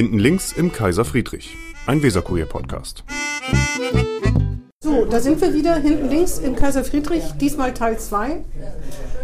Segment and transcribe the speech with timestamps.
[0.00, 3.04] Hinten links im Kaiser Friedrich, ein Weserkurier-Podcast.
[4.82, 8.42] So, da sind wir wieder hinten links im Kaiser Friedrich, diesmal Teil 2.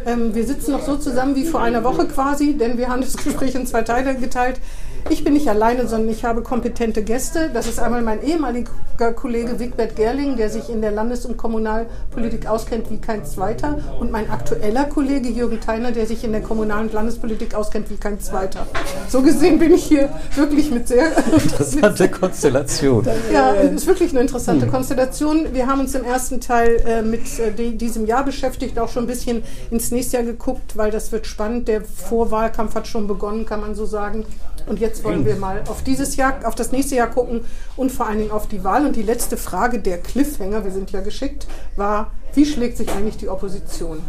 [0.04, 3.16] Ähm, wir sitzen noch so zusammen wie vor einer Woche quasi, denn wir haben das
[3.16, 4.60] Gespräch in zwei Teile geteilt.
[5.08, 7.50] Ich bin nicht alleine, sondern ich habe kompetente Gäste.
[7.52, 12.46] Das ist einmal mein ehemaliger Kollege Wigbert Gerling, der sich in der Landes- und Kommunalpolitik
[12.46, 13.78] auskennt wie kein zweiter.
[14.00, 17.96] Und mein aktueller Kollege Jürgen Theiner, der sich in der Kommunal- und Landespolitik auskennt wie
[17.96, 18.66] kein zweiter.
[19.08, 21.16] So gesehen bin ich hier wirklich mit sehr...
[21.32, 23.06] Interessante Konstellation.
[23.32, 25.52] Ja, es ist wirklich eine interessante Konstellation.
[25.52, 29.04] Wir haben uns im ersten Teil äh, mit äh, die, diesem Jahr beschäftigt, auch schon
[29.04, 31.68] ein bisschen ins nächste Jahr geguckt, weil das wird spannend.
[31.68, 34.24] Der Vorwahlkampf hat schon begonnen, kann man so sagen.
[34.66, 37.42] Und jetzt wollen wir mal auf dieses Jahr, auf das nächste Jahr gucken
[37.76, 38.84] und vor allen Dingen auf die Wahl.
[38.84, 43.16] Und die letzte Frage, der Cliffhanger, wir sind ja geschickt, war, wie schlägt sich eigentlich
[43.16, 44.00] die Opposition?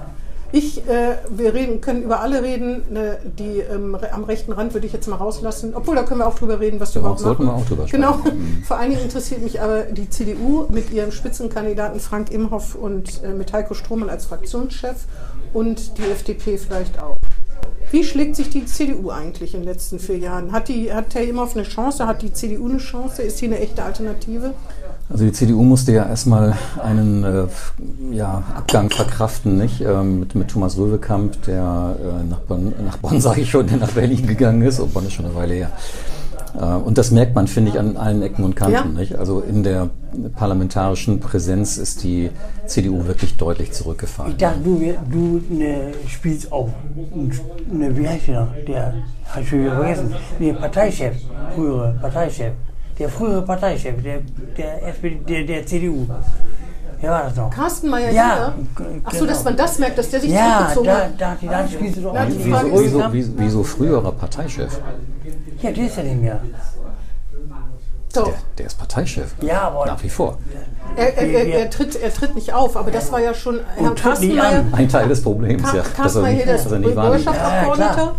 [0.54, 2.84] Ich, äh, wir reden, können über alle reden.
[2.90, 5.74] Ne, die ähm, am rechten Rand würde ich jetzt mal rauslassen.
[5.76, 7.58] Obwohl, da können wir auch drüber reden, was wir Darauf überhaupt sollten machen.
[7.58, 8.14] wir auch drüber Genau.
[8.20, 8.64] sprechen.
[8.66, 13.34] Vor allen Dingen interessiert mich aber die CDU mit ihrem Spitzenkandidaten Frank Imhoff und äh,
[13.34, 14.96] mit Heiko Strohmann als Fraktionschef
[15.54, 17.18] und die FDP vielleicht auch.
[17.90, 20.52] Wie schlägt sich die CDU eigentlich in den letzten vier Jahren?
[20.52, 22.06] Hat, die, hat Herr Imhoff eine Chance?
[22.06, 23.22] Hat die CDU eine Chance?
[23.22, 24.54] Ist sie eine echte Alternative?
[25.10, 27.48] Also die CDU musste ja erstmal einen äh,
[28.12, 29.80] ja, Abgang verkraften, nicht?
[29.80, 33.78] Ähm, mit, mit Thomas Röwekamp, der äh, nach Bonn, nach Bonn sage ich schon, der
[33.78, 34.80] nach Berlin gegangen ist.
[34.80, 35.72] Und Bonn ist schon eine Weile her.
[36.60, 38.74] Äh, und das merkt man, finde ich, an allen Ecken und Kanten.
[38.74, 39.00] Ja.
[39.00, 39.16] Nicht?
[39.16, 39.90] Also in der
[40.36, 42.32] parlamentarischen Präsenz ist die
[42.66, 44.32] CDU wirklich deutlich zurückgefallen.
[44.32, 46.70] Ich dachte, du, du ne, spielst auch.
[47.72, 48.48] Ne, wie heißt der noch?
[48.68, 48.94] Der,
[49.40, 50.16] ich schon wieder vergessen.
[50.40, 51.16] Nee, Parteichef.
[51.56, 52.54] Frühere Parteichef.
[52.98, 54.22] Der frühere Parteichef, der,
[54.58, 56.08] der, SPD, der, der CDU.
[57.00, 57.50] Wer war das noch?
[57.52, 58.54] Carsten Meyer Ja,
[59.04, 59.32] Ach so, genau.
[59.32, 61.10] dass man das merkt, dass der sich Ja, zurückgezogen da, hat.
[61.18, 64.80] da, da, da doch die Wieso- Wieso, wieso- wieso, früherer Parteichef?
[65.62, 66.40] Ja, der ist ja nicht mehr.
[68.16, 68.24] Der,
[68.58, 69.36] der ist Parteichef.
[69.42, 70.38] Ja, aber- Nach wie vor.
[70.96, 73.92] Er, er, er, er, tritt, er tritt nicht auf, aber das war ja schon Herr
[73.92, 74.74] an.
[74.74, 75.84] Ein Teil des Problems, Ka ja.
[75.84, 76.80] Er Meyer-Heder ist er.
[76.80, 78.16] Bürgerschaftsabgeordneter.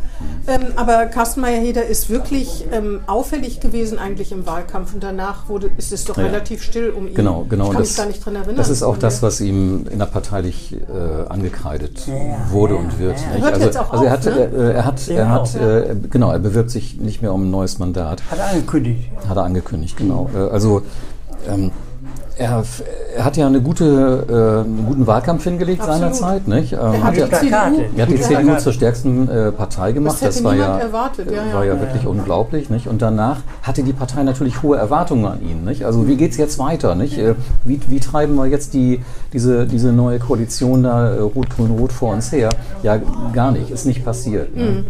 [0.47, 5.71] ähm, aber Carsten Meyer-Heder ist wirklich ähm, auffällig gewesen eigentlich im Wahlkampf und danach wurde,
[5.77, 6.25] ist es doch Ja.
[6.25, 7.15] relativ still um ihn.
[7.15, 7.65] Genau, genau.
[7.67, 8.57] Ich kann das, mich gar nicht dran erinnern.
[8.57, 12.15] Das ist auch das, was ihm innerparteilich äh, angekreidet Ja,
[12.53, 13.19] wurde ja, und wird.
[13.21, 13.33] ja.
[13.35, 13.43] nicht?
[13.43, 14.51] Hört also, jetzt auch also er auf, hat, ne?
[14.57, 17.51] äh, er hat, Ja, er hat, äh, genau, er bewirbt sich nicht mehr um ein
[17.51, 19.11] neues Mandat, Hat er angekündigt.
[19.29, 20.31] hat er angekündigt, genau.
[20.35, 20.83] Äh, also
[21.49, 21.71] ähm,
[22.39, 22.63] er,
[23.17, 26.15] er hat ja eine gute, äh, einen guten Wahlkampf hingelegt Absolut.
[26.15, 26.73] seinerzeit, nicht?
[26.73, 28.23] Ähm, Er hat hat die ja, er hat die Ja.
[28.23, 30.19] CDU zur stärksten äh, Partei gemacht.
[30.21, 31.55] Das hätte war ja, erwartet, ja, ja.
[31.55, 32.87] war ja wirklich unglaublich, nicht?
[32.87, 35.85] Und danach hatte die Partei natürlich hohe Erwartungen an ihn, nicht?
[35.85, 37.19] Also wie geht's jetzt weiter, nicht?
[37.19, 37.35] Äh,
[37.65, 39.01] Wie, wie treiben wir jetzt die,
[39.33, 42.51] diese, diese neue Koalition da äh, Rot-Grün-Rot vor uns her?
[42.83, 42.99] Ja,
[43.33, 44.57] gar nicht, ist nicht passiert.
[44.57, 44.85] Ne?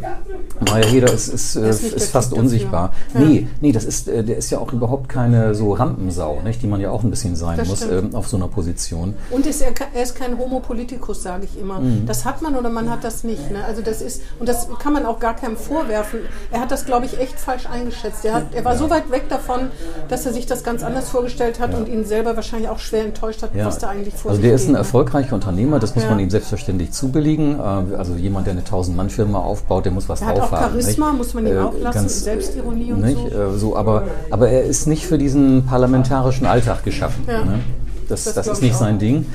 [0.60, 2.92] Maja Heder ist, ist, äh, ist nicht ist fast unsichtbar.
[3.14, 3.20] Ja.
[3.20, 6.62] Nee, nee, das ist, äh, der ist ja auch überhaupt keine so Rampensau, nicht?
[6.62, 9.14] Die man ja auch ein bisschen sein Das muss ähm, auf so einer Position.
[9.30, 11.80] Und ist er, er ist kein Homo politicus, sage ich immer.
[11.80, 12.06] Mhm.
[12.06, 13.50] Das hat man oder man hat das nicht.
[13.50, 13.64] Ne?
[13.64, 16.20] Also das ist und das kann man auch gar keinem vorwerfen.
[16.50, 18.24] Er hat das, glaube ich, echt falsch eingeschätzt.
[18.24, 19.70] Er, hat, er war so weit weg davon,
[20.08, 23.42] dass er sich das ganz anders vorgestellt hat und ihn selber wahrscheinlich auch schwer enttäuscht
[23.42, 24.78] hat, was da eigentlich vor also der ist ein ne?
[24.78, 26.10] erfolgreicher Unternehmer, das muss Ja.
[26.10, 27.58] man ihm selbstverständlich zubilligen.
[27.58, 27.62] Äh,
[27.96, 30.80] Also jemand, der eine 1000-Mann-Firma aufbaut, der muss was drauf auch haben.
[30.80, 31.18] Charisma, nicht?
[31.18, 33.18] muss man ihm Äh, auch lassen, ganz- Selbstironie und nicht?
[33.18, 33.28] so.
[33.54, 37.24] Äh, so aber, aber er ist nicht für diesen parlamentarischen Alltag geschaffen.
[37.26, 37.44] Ja.
[37.44, 37.60] Ne?
[38.08, 39.26] Das, Das das, ist ich nicht sein Ding.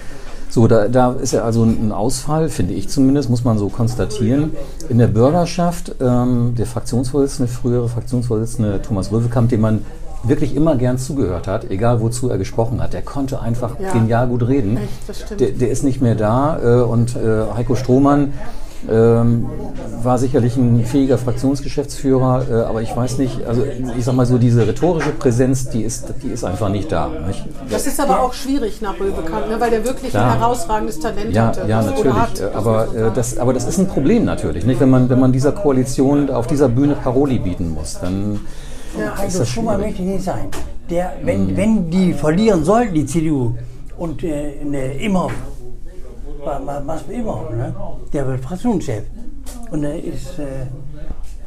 [0.49, 4.51] So, da, da ist er also ein Ausfall, finde ich zumindest, muss man so konstatieren.
[4.87, 9.83] In der Bürgerschaft, ähm, der Fraktionsvorsitzende, frühere Fraktionsvorsitzende Thomas Röwekamp, dem man
[10.25, 12.93] wirklich immer gern zugehört hat, egal wozu er gesprochen hat.
[12.93, 13.91] Der konnte einfach Ja.
[13.93, 14.77] genial gut reden.
[14.77, 15.37] Echt, das.
[15.37, 18.33] Der, der ist nicht mehr da äh, und äh, Heiko Strohmann
[18.89, 19.45] ähm,
[20.03, 23.63] war sicherlich ein fähiger Fraktionsgeschäftsführer, äh, aber ich weiß nicht, also
[23.97, 27.09] ich sag mal so, diese rhetorische Präsenz, die ist, die ist einfach nicht da.
[27.27, 27.45] Nicht?
[27.69, 29.59] Das ist aber auch schwierig nach Röbekamp, ne?
[29.59, 30.33] weil der wirklich Klar.
[30.33, 31.65] ein herausragendes Talent Ja, hatte.
[31.67, 32.13] ja, natürlich.
[32.13, 34.79] hat, aber, so äh, das, aber das ist ein Problem natürlich, nicht?
[34.79, 38.41] Wenn man, wenn man dieser Koalition auf dieser Bühne Paroli bieten muss, dann
[38.99, 39.13] Ja.
[39.17, 39.91] Also das schon mal schwierig.
[39.91, 40.47] möchte ich nicht sein.
[40.89, 43.55] Der, wenn, wenn die verlieren sollten, die CDU,
[43.97, 45.31] und äh, ne, Imhoff,
[46.45, 47.73] wa- wa- was mit Imhoff, ne?
[48.11, 49.03] der wird Fraktionschef.
[49.71, 50.67] Und da ist äh,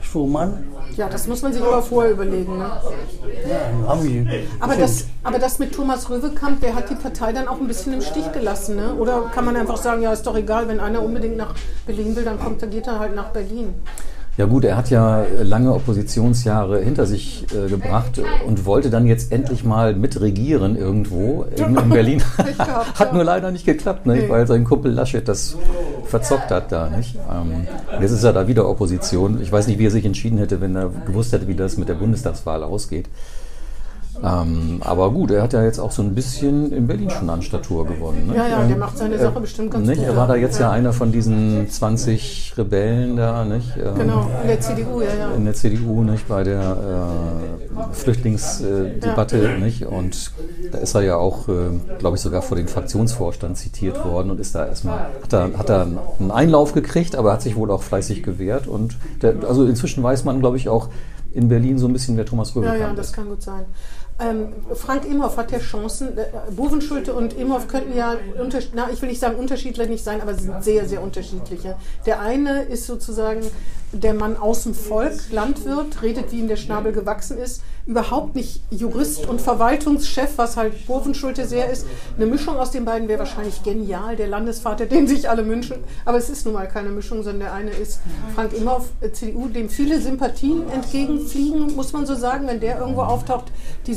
[0.00, 0.64] Strohmann,
[0.96, 2.58] Ja, das muss man sich aber vorher überlegen.
[2.58, 2.64] Ne?
[3.48, 4.28] ja, haben.
[4.60, 7.93] Aber das, aber das mit Thomas Röwekamp, der hat die Partei dann auch ein bisschen
[7.93, 8.76] im Stich gelassen.
[8.76, 8.94] Ne?
[8.94, 11.54] Oder kann man einfach sagen, ja, ist doch egal, wenn einer unbedingt nach
[11.87, 13.75] Berlin will, dann kommt, dann geht er halt nach Berlin.
[14.36, 19.32] Ja gut, er hat ja lange Oppositionsjahre hinter sich äh, gebracht und wollte dann jetzt
[19.32, 22.22] endlich mal mitregieren irgendwo in, in Berlin.
[22.94, 24.24] hat nur leider nicht geklappt, nicht?
[24.24, 24.28] Nee.
[24.28, 25.56] weil sein Kumpel Laschet das
[26.04, 26.90] verzockt hat da.
[26.90, 27.16] Nicht?
[27.30, 27.66] Ähm,
[28.00, 29.40] jetzt ist er da wieder Opposition.
[29.40, 31.88] Ich weiß nicht, wie er sich entschieden hätte, wenn er gewusst hätte, wie das mit
[31.88, 33.08] der Bundestagswahl ausgeht.
[34.24, 37.42] Ähm, aber gut, er hat ja jetzt auch so ein bisschen in Berlin schon an
[37.42, 38.28] Statur gewonnen.
[38.28, 38.36] Ne?
[38.36, 39.98] Ja, ja, Ähm, der macht seine Sache bestimmt ganz nicht?
[39.98, 40.06] gut.
[40.08, 43.76] Er war da jetzt ja einer von diesen 20 Rebellen da, nicht?
[43.76, 45.30] Ähm, Genau, in der CDU, ja, ja.
[45.34, 49.58] in der CDU, nicht, bei der äh, Flüchtlingsdebatte, Ja.
[49.58, 49.84] nicht?
[49.86, 50.32] Und
[50.72, 51.52] da ist er ja auch, äh,
[51.98, 55.70] glaube ich, sogar vor den Fraktionsvorstand zitiert worden und ist da erstmal, hat er, hat
[55.70, 55.82] er
[56.19, 58.66] einen Einlauf gekriegt, aber hat sich wohl auch fleißig gewehrt.
[58.66, 60.88] Und der, also inzwischen weiß man, glaube ich, auch
[61.32, 63.12] in Berlin so ein bisschen, wer Thomas Ja, Röbekamp ja, das ist.
[63.12, 63.64] kann gut sein.
[64.18, 66.16] Ähm, Frank Imhoff hat ja Chancen.
[66.16, 68.16] Äh, und Imhoff könnten ja,
[68.74, 71.76] na, ich will nicht sagen unterschiedlich sein, aber sie sind sehr, sehr unterschiedliche.
[72.06, 73.42] Der eine ist sozusagen
[73.92, 78.60] der Mann aus dem Volk, Landwirt, redet wie ihm der Schnabel gewachsen ist, überhaupt nicht
[78.70, 81.86] Jurist und Verwaltungschef, was halt Bovenschulte sehr ist.
[82.16, 85.76] Eine Mischung aus den beiden wäre wahrscheinlich genial, der Landesvater, den sich alle wünschen.
[86.04, 88.00] Aber es ist nun mal keine Mischung, sondern der eine ist
[88.34, 93.02] Frank Imhoff, äh, CDU, dem viele Sympathien entgegenfliegen, muss man so sagen, wenn der irgendwo
[93.02, 93.52] auftaucht.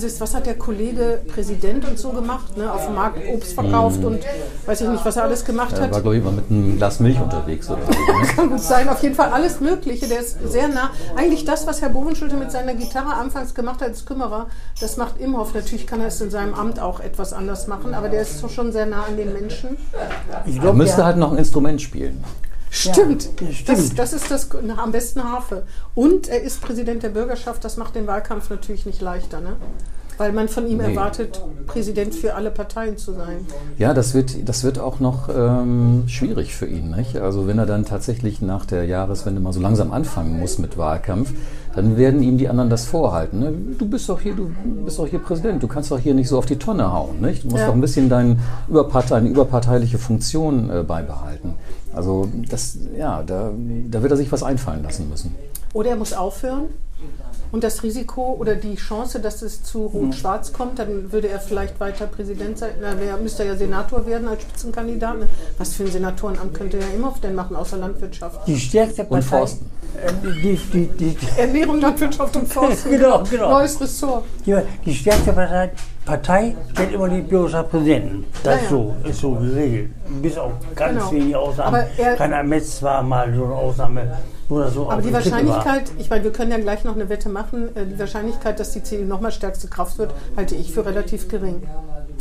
[0.10, 4.04] Dieses, was hat der Kollege Präsident und so gemacht, ne, auf dem Markt Obst verkauft
[4.04, 4.20] und
[4.66, 5.92] weiß ich nicht, was er alles gemacht Er hat.
[5.92, 7.92] war, glaube ich, mal mit einem Glas Milch unterwegs oder so.
[7.92, 8.28] Ne?
[8.36, 10.08] Kann gut sein, auf jeden Fall alles Mögliche.
[10.08, 10.90] Der ist sehr nah.
[11.16, 14.48] Eigentlich das, was Herr Bovenschulte mit seiner Gitarre anfangs gemacht hat als Kümmerer,
[14.82, 15.54] das macht Imhoff.
[15.54, 18.72] Natürlich kann er es in seinem Amt auch etwas anders machen, aber der ist schon
[18.72, 19.78] sehr nah an den Menschen.
[20.48, 22.24] Ich Er glaube, müsste der- halt noch ein Instrument spielen.
[22.72, 23.30] Stimmt.
[23.42, 23.70] Ja, stimmt.
[23.80, 25.64] Das, das ist das na, am besten Harfe.
[25.96, 27.64] Und er ist Präsident der Bürgerschaft.
[27.66, 29.56] Das macht den Wahlkampf natürlich nicht leichter, ne?
[30.20, 30.84] Weil man von ihm Nee.
[30.94, 33.46] erwartet, Präsident für alle Parteien zu sein.
[33.78, 36.92] Ja, das wird, das wird auch noch ähm, schwierig für ihn.
[36.92, 37.16] Nicht?
[37.18, 41.34] Also wenn er dann tatsächlich nach der Jahreswende mal so langsam anfangen muss mit Wahlkampf,
[41.74, 43.40] dann werden ihm die anderen das vorhalten.
[43.40, 43.54] Ne?
[43.78, 44.52] Du bist doch hier, du
[44.84, 47.22] bist doch hier Präsident, du kannst doch hier nicht so auf die Tonne hauen.
[47.22, 47.46] Nicht?
[47.46, 47.68] Du musst Ja.
[47.68, 51.56] doch ein bisschen dein Überpartei, deine überparteiliche Funktion äh, beibehalten.
[51.94, 53.52] Also das, ja, da,
[53.90, 55.34] da wird er sich was einfallen lassen müssen.
[55.74, 56.64] Oder er muss aufhören.
[57.52, 61.80] Und das Risiko oder die Chance, dass es zu Rot-Schwarz kommt, dann würde er vielleicht
[61.80, 62.72] weiter Präsident sein.
[62.82, 65.20] Na, wer müsste ja Senator werden als Spitzenkandidat.
[65.20, 65.28] Ne?
[65.58, 68.48] Was für ein Senatorenamt könnte er Imhoff denn machen, außer Landwirtschaft?
[68.48, 69.22] die stärkste Partei.
[69.22, 69.66] Forsten.
[69.96, 72.92] Äh, die, die, die, die, Ernährung, Landwirtschaft und Forsten.
[72.92, 73.50] Genau, genau.
[73.50, 74.26] Neues Ressort.
[74.46, 74.56] die,
[74.86, 75.72] die stärkste Partei,
[76.10, 78.26] Partei stellt immer die Bürgerschaftspräsidenten.
[78.44, 78.70] Das Ja, ist ja.
[78.70, 79.92] so, ist so geregelt.
[80.24, 81.12] Bis auf ganz Genau.
[81.12, 81.76] wenige Ausnahmen.
[81.76, 84.18] Aber er- Kein Metz war mal so eine Ausnahme,
[84.50, 85.14] das so Aber die.
[85.14, 88.72] Wahrscheinlichkeit, ich meine, wir können ja gleich noch eine Wette machen, äh, die Wahrscheinlichkeit, dass
[88.72, 91.62] die CDU nochmal stärkste Kraft wird, halte ich für relativ gering.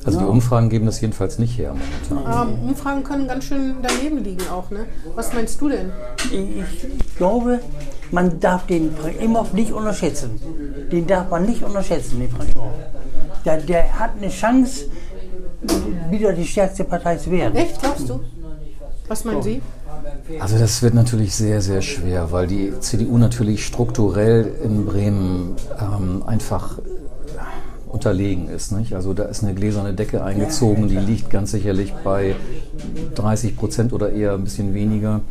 [0.05, 1.75] Also die Umfragen geben das jedenfalls nicht her
[2.11, 2.49] momentan.
[2.61, 4.71] Ähm, Umfragen können ganz schön daneben liegen auch.
[4.71, 4.81] Ne?
[5.17, 5.91] Was meinst du denn?
[6.31, 6.35] Ich,
[7.01, 7.59] ich glaube,
[8.11, 10.39] man darf den Frank Imhoff nicht unterschätzen.
[10.93, 12.69] Den darf man nicht unterschätzen, den Frank Imhoff.
[13.49, 14.85] Der, der hat eine Chance,
[16.11, 17.57] wieder die stärkste Partei zu werden.
[17.57, 18.21] Echt, glaubst du?
[19.09, 19.63] Was meinen Sie?
[20.39, 26.23] Also das wird natürlich sehr, sehr schwer, weil die CDU natürlich strukturell in Bremen ähm,
[26.27, 26.83] einfach äh,
[27.89, 28.71] unterlegen ist.
[28.73, 28.93] Nicht?
[28.93, 32.37] Also da ist eine gläserne Decke eingezogen, die liegt ganz sicherlich bei
[33.15, 35.23] 30 Prozent oder eher ein bisschen weniger.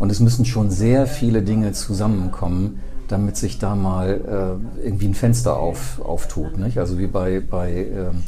[0.00, 2.80] Und es müssen schon sehr viele Dinge zusammenkommen,
[3.10, 6.58] damit sich da mal äh, irgendwie ein Fenster auf, auftut.
[6.58, 6.78] Nicht?
[6.78, 8.24] Also wie bei, bei ähm,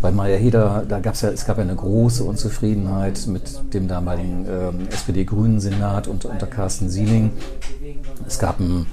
[0.00, 4.46] bei Meyer Heder, da gab's ja, es gab ja eine große Unzufriedenheit mit dem damaligen
[4.48, 7.32] ähm, SPD-Grünen-Senat unter, unter Carsten Sieling.
[8.26, 8.86] Es gab einen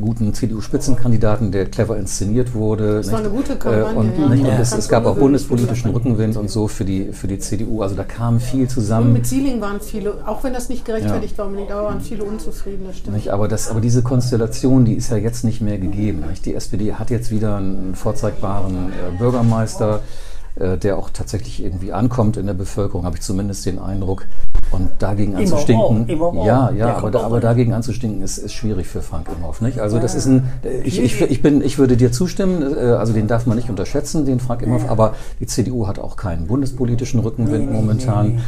[0.00, 2.96] guten CDU-Spitzenkandidaten, der clever inszeniert wurde.
[2.96, 3.28] Das war nicht?
[3.30, 4.26] eine gute Kampagne, Äh, und ja.
[4.26, 4.58] und Ja.
[4.58, 7.82] es, es gab auch bundespolitischen Rückenwind und so für die, für die CDU.
[7.82, 9.12] Also da kam viel Und zusammen.
[9.12, 12.84] mit Sieling waren viele, auch wenn das nicht gerechtfertigt war unbedingt, aber waren viele unzufrieden,
[12.86, 13.16] das stimmt.
[13.16, 13.28] Nicht?
[13.30, 16.24] Aber, das, aber diese Konstellation, die ist ja jetzt nicht mehr gegeben.
[16.28, 16.44] Nicht?
[16.44, 19.98] Die SPD hat jetzt wieder einen vorzeigbaren äh, Bürgermeister, äh,
[20.58, 24.26] der auch tatsächlich irgendwie ankommt in der Bevölkerung, habe ich zumindest den Eindruck.
[24.70, 28.52] Und dagegen Immer anzustinken, immer ja, Der ja, aber, da, aber dagegen anzustinken ist, ist
[28.52, 29.78] schwierig für Frank Imhoff, nicht?
[29.78, 30.50] Also das ist ein,
[30.84, 34.26] ich, ich, ich bin, ich würde dir zustimmen, äh, also den darf man nicht unterschätzen,
[34.26, 38.40] den Frank Imhoff, aber die CDU hat auch keinen bundespolitischen Rückenwind momentan.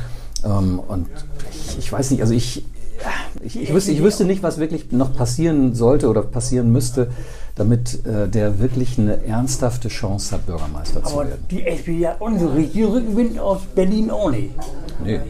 [0.44, 1.06] Ähm, und
[1.52, 2.64] ich, ich weiß nicht, also ich,
[3.42, 7.08] ich, ich, wüsste, ich wüsste nicht, was wirklich noch passieren sollte oder passieren müsste,
[7.56, 11.44] damit äh, der wirklich eine ernsthafte Chance hat, Bürgermeister zu Aber werden.
[11.50, 14.50] die SPD hat unsere richtigen Rückenwind aus Berlin auch nicht.
[15.04, 15.20] Nee.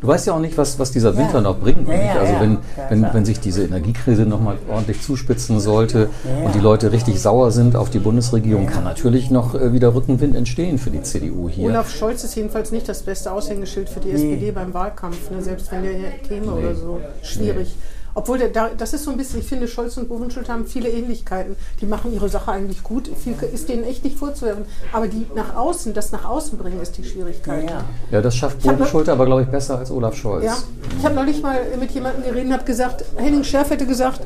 [0.00, 1.40] Du weißt ja auch nicht, was, was dieser Winter Ja.
[1.42, 1.86] noch bringt.
[1.86, 2.04] Ja, nicht?
[2.06, 2.40] ja, also ja.
[2.40, 6.44] wenn, wenn, wenn sich diese Energiekrise nochmal ordentlich zuspitzen sollte Ja.
[6.46, 10.34] und die Leute richtig sauer sind auf die Bundesregierung, kann natürlich noch äh, wieder Rückenwind
[10.34, 11.68] entstehen für die CDU hier.
[11.68, 15.40] Olaf Scholz ist jedenfalls nicht das beste Aushängeschild für die SPD beim Wahlkampf, ne?
[15.40, 16.98] selbst wenn der hier käme oder so.
[17.22, 17.76] Schwierig.
[18.14, 20.88] Obwohl, der, da, das ist so ein bisschen, ich finde, Scholz und Bovenschulte haben viele
[20.88, 21.56] Ähnlichkeiten.
[21.80, 23.10] Die machen ihre Sache eigentlich gut.
[23.22, 24.64] Viel ist denen echt nicht vorzuwerfen.
[24.92, 27.68] Aber die nach außen, das nach außen bringen, ist die Schwierigkeit.
[27.68, 27.84] Ja.
[28.10, 30.44] Ja, das schafft Ich hab Boden Schulte aber, glaube ich, besser als Olaf Scholz.
[30.44, 30.56] Ja,
[30.98, 34.20] ich habe neulich mal mit jemandem geredet und habe gesagt, Henning Schärf hätte gesagt,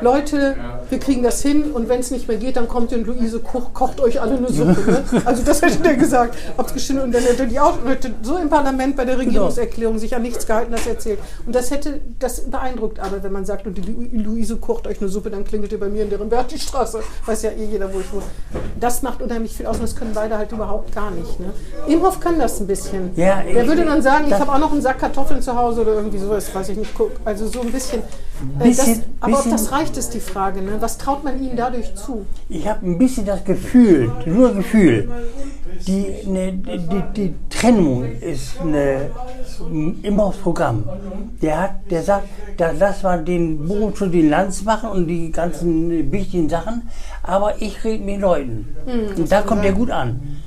[0.00, 0.56] Leute,
[0.90, 3.40] wir kriegen das hin und wenn es nicht mehr geht, dann kommt ihr und Luise
[3.40, 4.76] Koch, kocht euch alle eine Suppe.
[4.90, 5.04] Ne?
[5.24, 6.36] Also das hätte der gesagt.
[6.56, 10.14] Ob's gestimmt und dann hätte die auch hätte so im Parlament bei der Regierungserklärung sich
[10.14, 11.18] an nichts gehalten, das erzählt.
[11.46, 15.00] Und das hätte, das beeindruckt aber, wenn man sagt, und die Lu- Luise kocht euch
[15.00, 17.00] eine Suppe, dann klingelt ihr bei mir in deren Berti-Straße.
[17.26, 18.22] Weiß ja eh jeder, wo ich wohne.
[18.80, 21.38] Das macht unheimlich viel aus und das können beide halt überhaupt gar nicht.
[21.38, 21.52] Ne?
[21.86, 23.10] Imhoff kann das ein bisschen.
[23.16, 25.92] Ja, der würde dann sagen, ich habe auch noch einen Sack Kartoffeln zu Hause oder
[25.94, 26.90] irgendwie sowas, weiß ich nicht.
[27.26, 28.00] Also so ein bisschen.
[28.60, 30.62] Äh, das, Bisschen- aber ob das reicht, ist die Frage.
[30.62, 30.72] Ne?
[30.80, 32.24] Was traut man ihnen dadurch zu?
[32.48, 35.08] Ich habe ein bisschen das Gefühl, nur Gefühl,
[35.86, 39.10] die, ne, die, die, Trennung ist ne,
[40.02, 40.84] immer aufs Programm.
[41.42, 45.32] Der, hat, der sagt, da lass mal den Bogen zu den Lanz machen und die
[45.32, 46.88] ganzen wichtigen Sachen,
[47.22, 48.76] aber ich rede mit Leuten.
[49.16, 50.38] und da kommt er gut an.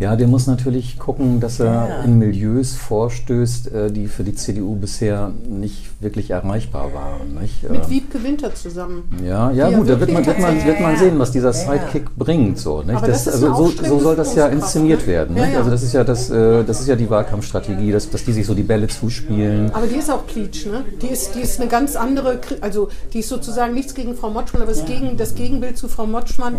[0.00, 2.02] Ja, der muss natürlich gucken, dass er Ja.
[2.04, 7.34] in Milieus vorstößt, äh, die für die CDU bisher nicht wirklich erreichbar waren.
[7.40, 7.68] Nicht?
[7.68, 9.02] Mit Ähm, Wiebke Winter zusammen.
[9.26, 11.52] Ja, ja gut, da wird man, wird, man, wird man sehen, was dieser.
[11.52, 12.58] Sidekick bringt.
[12.58, 12.94] So, nicht?
[12.94, 15.06] Aber Das, das ist also, so, so soll das ja inszeniert ne?
[15.08, 15.34] werden.
[15.34, 15.56] Nicht?
[15.56, 18.46] Also das ist ja das, äh, das ist ja die Wahlkampfstrategie, dass, dass die sich
[18.46, 19.70] so die Bälle zuspielen.
[19.74, 20.84] Aber die ist auch Klitsch, ne?
[21.02, 24.62] Die ist, die ist eine ganz andere, also die ist sozusagen nichts gegen Frau Motschmann,
[24.62, 26.54] aber das, gegen, das Gegenbild zu Frau Motschmann,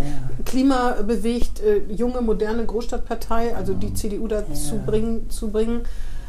[0.45, 5.81] Klima bewegt, äh, junge, moderne Großstadtpartei, also die CDU dazu bringen, zu bringen.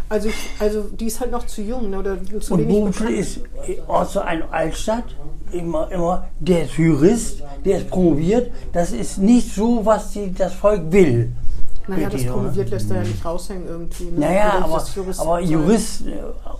[0.08, 1.98] Also, ich, also die ist halt noch zu jung ne?
[2.00, 3.10] oder zu Und bekannt.
[3.10, 3.40] ist
[3.86, 5.04] also eine Altstadt,
[5.52, 8.50] immer, immer, der ist Jurist, der ist promoviert.
[8.72, 11.32] Das ist nicht so, was die, das Volk will.
[11.86, 14.04] Naja, das promoviert lässt er ja nicht raushängen irgendwie.
[14.04, 14.18] Ne?
[14.18, 15.40] Naja, aber, Jurist aber.
[15.40, 16.12] Jurist, äh,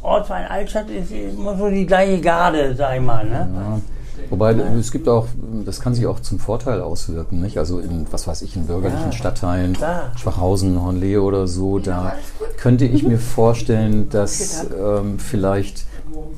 [0.03, 3.25] Ortsverein Altstadt ist immer so die gleiche Garde, sag ich mal.
[3.25, 3.49] Ne?
[3.53, 3.81] Ja.
[4.29, 5.27] Wobei es gibt auch,
[5.65, 7.59] das kann sich auch zum Vorteil auswirken, nicht?
[7.59, 10.13] Also in, was weiß ich, in bürgerlichen Stadtteilen, klar.
[10.17, 12.15] Schwachhausen, Hornlehe oder so, da
[12.57, 15.87] könnte ich mir vorstellen, dass ähm, vielleicht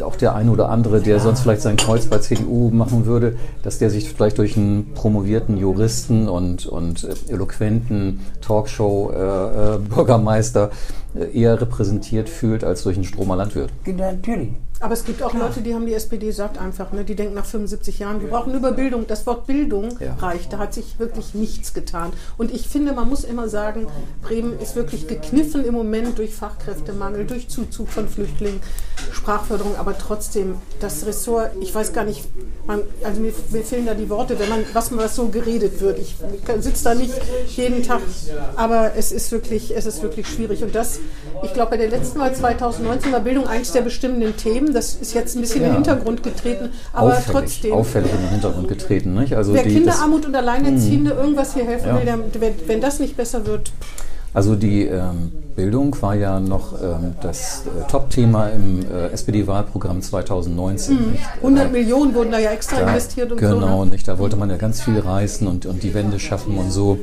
[0.02, 3.78] auch der eine oder andere, der sonst vielleicht sein Kreuz bei CDU machen würde, dass
[3.78, 10.72] der sich vielleicht durch einen promovierten Juristen und, und äh, eloquenten Talkshow-Bürgermeister
[11.14, 13.70] äh, eher repräsentiert fühlt als durch einen Stromer Landwirt.
[13.86, 14.50] Natürlich.
[14.82, 16.92] Aber es gibt auch Leute, die haben die SPD satt einfach.
[16.92, 17.04] Ne?
[17.04, 19.06] Die denken nach 75 Jahren, wir brauchen über Bildung.
[19.06, 20.14] Das Wort Bildung Ja.
[20.14, 20.52] reicht.
[20.52, 22.12] Da hat sich wirklich nichts getan.
[22.36, 23.86] Und ich finde, man muss immer sagen,
[24.22, 28.60] Bremen ist wirklich gekniffen im Moment durch Fachkräftemangel, durch Zuzug von Flüchtlingen,
[29.12, 29.76] Sprachförderung.
[29.76, 32.24] Aber trotzdem, das Ressort, ich weiß gar nicht,
[32.66, 35.80] man, also mir, mir fehlen da die Worte, wenn man, was man was so geredet
[35.80, 35.98] wird.
[36.00, 36.16] Ich
[36.58, 37.14] sitze da nicht
[37.56, 38.00] jeden Tag,
[38.56, 40.64] aber es ist wirklich, es ist wirklich schwierig.
[40.64, 40.98] Und das,
[41.44, 44.71] ich glaube, bei der letzten Wahl 2019 war Bildung eines der bestimmenden Themen.
[44.72, 45.68] Das ist jetzt ein bisschen in Ja.
[45.70, 47.72] den Hintergrund getreten, aber auffällig, trotzdem.
[47.72, 49.14] auffällig in den Hintergrund getreten.
[49.14, 49.34] Nicht?
[49.34, 49.74] Also Wer die.
[49.74, 51.96] Kinderarmut und Alleinerziehende irgendwas hier helfen Ja.
[51.98, 53.72] will, der, wenn, wenn das nicht besser wird,
[54.34, 61.12] Also die ähm, Bildung war ja noch ähm, das äh, Top-Thema im äh, SPD-Wahlprogramm 2019.
[61.12, 61.22] Nicht?
[61.36, 63.84] 100 Äh, Millionen wurden da ja extra da, investiert und genau, so.
[63.84, 63.90] Ne?
[63.90, 64.08] nicht?
[64.08, 66.98] Da wollte man ja ganz viel reißen und, und die Wende schaffen und so.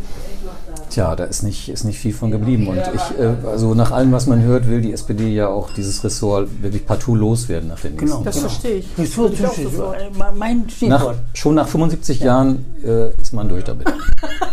[0.89, 2.67] Tja, da ist nicht, ist nicht viel von geblieben.
[2.67, 6.03] Und ich, äh, also nach allem, was man hört, will die SPD ja auch dieses
[6.03, 8.21] Ressort wirklich partout loswerden nach den nächsten Genau.
[8.23, 8.87] Das verstehe ich.
[8.97, 11.17] Ressourcen, Würde ich äh, mein nach, Stichwort.
[11.33, 13.87] Schon nach 75 Jahren äh, ist man durch damit.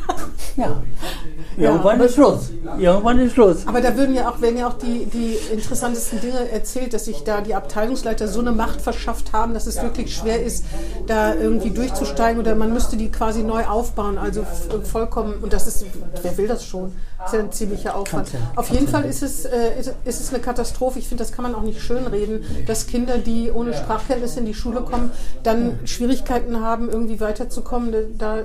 [0.56, 0.82] Ja.
[1.56, 2.50] Irgendwann aber- ist Schluss.
[2.78, 3.66] Irgendwann ist Schluss.
[3.66, 7.24] Aber da würden ja auch, werden ja auch die, die interessantesten Dinge erzählt, dass sich
[7.24, 10.64] da die Abteilungsleiter so eine Macht verschafft haben, dass es wirklich schwer ist,
[11.06, 14.18] da irgendwie durchzusteigen oder man müsste die quasi neu aufbauen.
[14.18, 14.44] Also
[14.84, 15.86] vollkommen, und das ist,
[16.22, 16.92] wer will das schon?
[17.26, 18.28] Das ist ja ein ziemlicher Aufwand.
[18.54, 21.00] Auf jeden Fall ist es, äh, ist, ist es eine Katastrophe.
[21.00, 24.54] Ich finde, das kann man auch nicht schönreden, dass Kinder, die ohne Sprachkenntnisse in die
[24.54, 25.10] Schule kommen,
[25.42, 27.92] dann Schwierigkeiten haben, irgendwie weiterzukommen.
[28.16, 28.38] Da,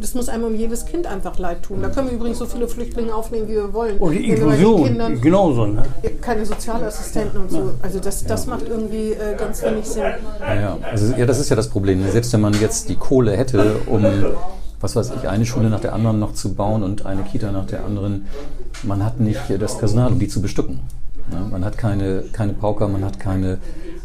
[0.00, 1.80] das muss einem um jedes Kind einfach leid tun.
[1.80, 3.98] Da können wir übrigens so viele Flüchtlinge aufnehmen, wie wir wollen.
[3.98, 5.66] Und die bei den Inklusion, genauso.
[5.66, 5.82] Ne?
[6.20, 7.74] keine Sozialassistenten und so.
[7.82, 10.04] Also das, das macht irgendwie äh, ganz wenig Sinn.
[10.40, 10.78] Ja, ja.
[10.90, 12.02] Also, ja, das ist ja das Problem.
[12.10, 14.04] Selbst wenn man jetzt die Kohle hätte, um,
[14.80, 17.66] was weiß ich, eine Schule nach der anderen noch zu bauen und eine Kita nach
[17.66, 18.26] der anderen,
[18.82, 20.80] man hat nicht das Personal, um die zu bestücken.
[21.32, 23.58] Ja, man hat keine, keine Pauker, man hat keine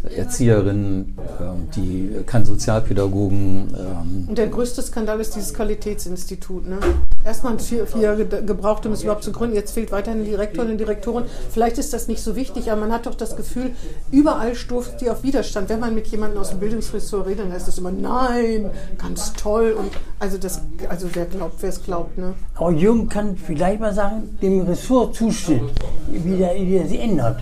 [0.03, 3.73] Erzieherinnen, ähm, die, keine Sozialpädagogen.
[3.77, 6.67] Ähm, Und der größte Skandal ist dieses Qualitätsinstitut.
[6.67, 6.77] Ne?
[7.23, 9.55] Erstmal vier, vier gebraucht, um es überhaupt zu gründen.
[9.55, 11.23] Jetzt fehlt weiterhin ein Direktor und eine Direktorin.
[11.49, 13.71] Vielleicht ist das nicht so wichtig, aber man hat doch das Gefühl,
[14.11, 15.69] überall stuft die auf Widerstand.
[15.69, 19.73] Wenn man mit jemandem aus dem Bildungsressort redet, dann heißt das immer, nein, ganz toll.
[19.77, 22.17] Und also, das, also wer glaubt, wer es glaubt.
[22.17, 22.33] Ne?
[22.55, 25.71] Aber Jürgen kann vielleicht mal sagen, dem Ressort zustimmen,
[26.11, 27.37] wie der, wie der sie ändert.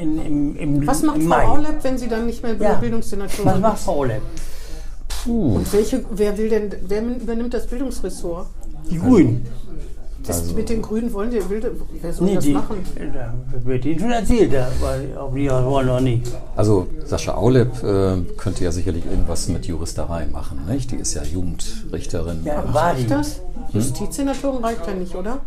[0.00, 1.46] In, im, im, Was macht im Frau Mai.
[1.46, 2.74] Aulep, wenn sie dann nicht mehr Ja.
[2.74, 3.84] Bildungssenatorin Was macht ist?
[3.84, 4.22] Frau Ollep?
[5.26, 8.46] Und welche, wer will denn, wer übernimmt das Bildungsressort?
[8.90, 9.46] Die Grünen.
[10.26, 11.62] Das mit den Grünen wollen die, will,
[12.02, 12.76] wer soll Nee, das die, machen?
[13.14, 13.32] da
[13.64, 14.54] wird Ihnen schon erzählt,
[15.18, 16.26] ob die das wollen oder nicht.
[16.56, 20.90] Also Sascha Aulep äh, könnte ja sicherlich irgendwas mit Juristerei machen, nicht?
[20.90, 22.40] Die ist ja Jugendrichterin.
[22.44, 23.00] Ja, war die.
[23.00, 23.40] Reicht das?
[23.72, 25.40] Justizsenatorin reicht ja nicht, oder?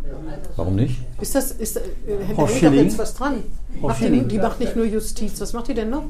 [0.56, 1.00] Warum nicht?
[1.20, 1.80] Ist das, ist, äh,
[2.36, 2.84] da Schilling?
[2.84, 3.42] jetzt was dran?
[3.80, 4.28] Frau Macht die, Schilling.
[4.28, 6.04] die macht nicht nur Justiz, was macht die denn noch?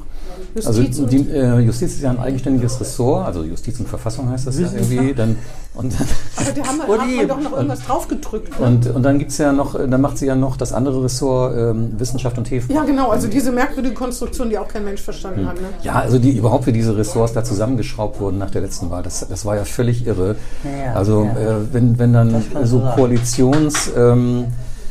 [0.55, 4.47] Justiz Also die äh, Justiz ist ja ein eigenständiges Ressort, also Justiz und Verfassung heißt
[4.47, 5.13] das ja irgendwie.
[5.13, 5.37] Dann,
[5.75, 8.59] und dann, Aber da haben hat man doch noch irgendwas draufgedrückt.
[8.59, 8.65] Ne?
[8.65, 11.99] und, und dann gibt's ja noch, dann macht sie ja noch das andere Ressort ähm,
[11.99, 12.69] Wissenschaft und TF.
[12.69, 15.55] Ja, genau, also diese merkwürdige Konstruktion, die auch kein Mensch verstanden hat.
[15.55, 15.67] Ne?
[15.83, 19.27] Ja, also die überhaupt wie diese Ressorts da zusammengeschraubt wurden nach der letzten Wahl, das,
[19.27, 20.35] das war ja völlig irre.
[20.63, 21.57] Ja, also ja.
[21.57, 22.85] Äh, wenn, wenn dann so.
[22.95, 24.45] Koalitions ähm,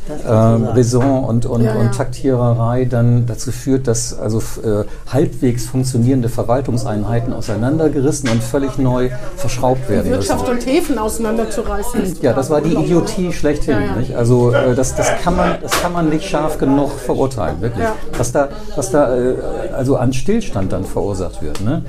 [0.07, 0.67] Sagen.
[0.67, 1.81] Raison und, und, Ja, ja.
[1.81, 9.09] und Taktiererei dann dazu führt, dass also äh, halbwegs funktionierende Verwaltungseinheiten auseinandergerissen und völlig neu
[9.35, 10.29] verschraubt werden müssen.
[10.29, 12.15] Wirtschaft und Häfen auseinanderzureißen.
[12.21, 13.77] Ja, das war die Idiotie schlechthin.
[14.09, 14.17] Ja?
[14.17, 17.83] Also äh, das, das, kann man, das kann man nicht scharf genug verurteilen, wirklich.
[17.83, 17.95] Ja.
[18.17, 19.35] Was da, was da äh,
[19.75, 21.61] also an Stillstand dann verursacht wird.
[21.61, 21.83] Ne?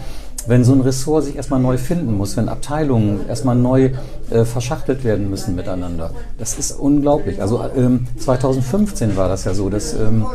[0.46, 3.90] Wenn so ein Ressort sich erstmal neu finden muss, wenn Abteilungen erstmal neu
[4.30, 7.40] äh, verschachtelt werden müssen miteinander, das ist unglaublich.
[7.40, 10.26] Also ähm, 2015 war das ja so, dass ähm,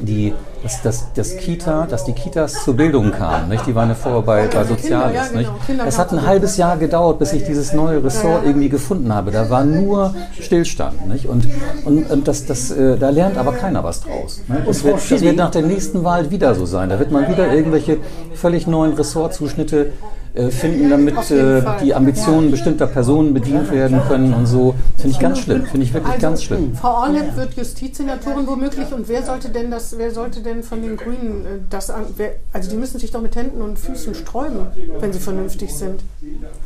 [0.00, 3.48] die, dass, dass, dass Kita, dass die Kitas zur Bildung kamen.
[3.48, 3.66] Nicht?
[3.66, 5.14] Die waren ja vorher bei, bei Kinder, Soziales.
[5.14, 5.52] ja, genau.
[5.68, 5.80] nicht?
[5.86, 9.30] Das hat ein halbes Jahr gedauert, bis ich dieses neue Ressort irgendwie gefunden habe.
[9.30, 11.08] Da war nur Stillstand.
[11.08, 11.26] Nicht?
[11.26, 11.48] Und,
[11.84, 14.40] und, und das, das, äh, da lernt aber keiner was draus.
[14.48, 14.62] Ne?
[14.66, 16.88] Das, wird, das wird nach der nächsten Wahl wieder so sein.
[16.88, 17.98] Da wird man wieder irgendwelche
[18.34, 19.92] völlig neuen Ressortzuschnitte
[20.38, 24.74] äh, finden, damit äh, die Ambitionen bestimmter Personen bedient werden können und so.
[24.96, 25.66] Finde ich ganz schlimm.
[25.66, 26.76] Finde ich wirklich Also, ganz schlimm.
[26.76, 30.96] Frau Orlep wird Justizsenatorin womöglich und wer sollte denn das, wer sollte denn von den
[30.96, 34.68] Grünen äh, das an, wer, also die müssen sich doch mit Händen und Füßen sträuben,
[35.00, 36.02] wenn sie vernünftig sind.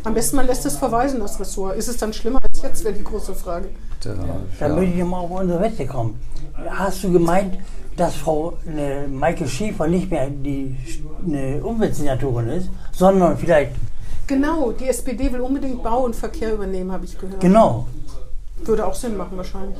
[0.05, 1.77] Am besten man lässt es verweisen, das Ressort.
[1.77, 3.69] Ist es dann schlimmer als jetzt, wäre die große Frage.
[4.05, 4.15] Da,
[4.61, 4.75] Da ja.
[4.75, 6.19] möchte ich mal auf unsere Wette kommen.
[6.69, 7.57] Hast du gemeint,
[7.97, 10.77] dass Frau ne, Maike Schäfer nicht mehr die
[11.27, 13.73] eine Umweltsenatorin ist, sondern vielleicht,
[14.27, 17.41] Genau, die SPD will unbedingt Bau und Verkehr übernehmen, habe ich gehört.
[17.41, 17.87] genau,
[18.65, 19.77] Würde auch Sinn machen wahrscheinlich.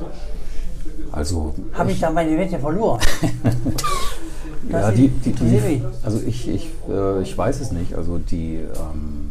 [1.11, 2.99] Also habe ich da meine Wette verloren.
[4.69, 7.95] Ja, die, die, die, also ich, ich, äh, ich weiß es nicht.
[7.95, 9.22] Also die ähm,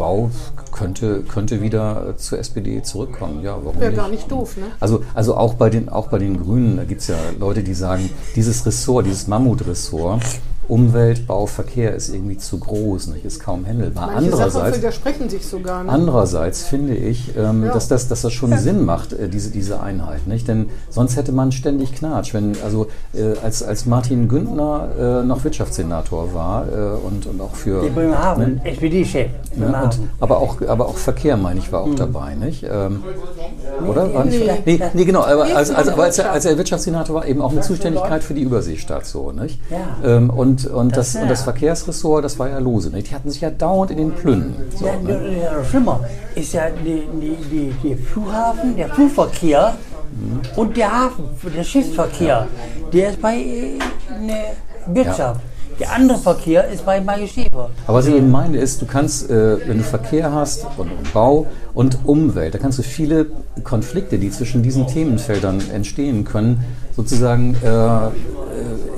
[0.00, 0.30] Bau
[0.72, 3.42] könnte, könnte wieder zur SPD zurückkommen.
[3.42, 4.00] Ja, warum Wäre nicht?
[4.00, 4.64] gar nicht doof, ne?
[4.80, 7.74] Also, also auch, bei den, auch bei den Grünen, da gibt es ja Leute, die
[7.74, 10.22] sagen, dieses Ressort, dieses Mammutressort,
[10.70, 13.24] Umwelt, Bau, Verkehr ist irgendwie zu groß, nicht?
[13.24, 14.06] ist kaum handelbar.
[14.12, 15.84] Manche Sachen Andererseits, widersprechen sich sogar.
[15.84, 15.90] Ne?
[15.90, 17.72] Andererseits finde ich, ähm, Ja.
[17.74, 20.26] dass, das, dass das schon Sinn macht, äh, diese, diese Einheit.
[20.26, 20.48] Nicht?
[20.48, 22.32] Denn sonst hätte man ständig Knatsch.
[22.34, 27.54] Wenn, also, äh, als, als Martin Güntner äh, noch Wirtschaftssenator war äh, und, und auch
[27.54, 27.82] für.
[27.82, 29.30] Der Bremerhaven, SPD-Chef.
[29.56, 29.66] Ne?
[29.66, 30.10] Und, Bremerhaven.
[30.20, 32.34] aber, auch, aber auch Verkehr, meine ich, war auch dabei.
[32.34, 32.62] Nicht?
[32.64, 33.02] Ähm,
[33.88, 34.12] oder?
[34.14, 34.78] War nicht, nee.
[34.78, 35.22] nee, nee, genau.
[35.24, 38.22] Aber, Nee, als, als, aber als, er, als er Wirtschaftssenator war, eben auch eine Zuständigkeit
[38.22, 39.06] für die Überseestadt.
[39.06, 39.58] So, nicht?
[39.70, 39.96] Ja.
[40.16, 42.90] Ähm, und, und, das, Das- und das Verkehrsressort, das war ja lose.
[42.90, 43.10] Nicht?
[43.10, 44.54] Die hatten sich ja dauernd in den Plünnen.
[44.78, 45.36] So, Ja, ne?
[45.36, 46.00] ja, ja, schlimmer
[46.34, 47.36] ist ja die, die,
[47.82, 49.74] die, der Flughafen, der Flugverkehr
[50.56, 51.24] und der Hafen,
[51.56, 52.46] der Schiffsverkehr,
[52.92, 53.78] der ist bei äh,
[54.20, 54.36] ne
[54.86, 55.40] Wirtschaft.
[55.78, 57.70] Der andere Verkehr ist bei Maike Schäfer.
[57.86, 61.12] Aber was ich eben meine ist, du kannst, äh, wenn du Verkehr hast und, und
[61.14, 63.26] Bau und Umwelt, da kannst du viele
[63.64, 66.62] Konflikte, die zwischen diesen Themenfeldern entstehen können,
[66.96, 68.10] sozusagen äh, äh,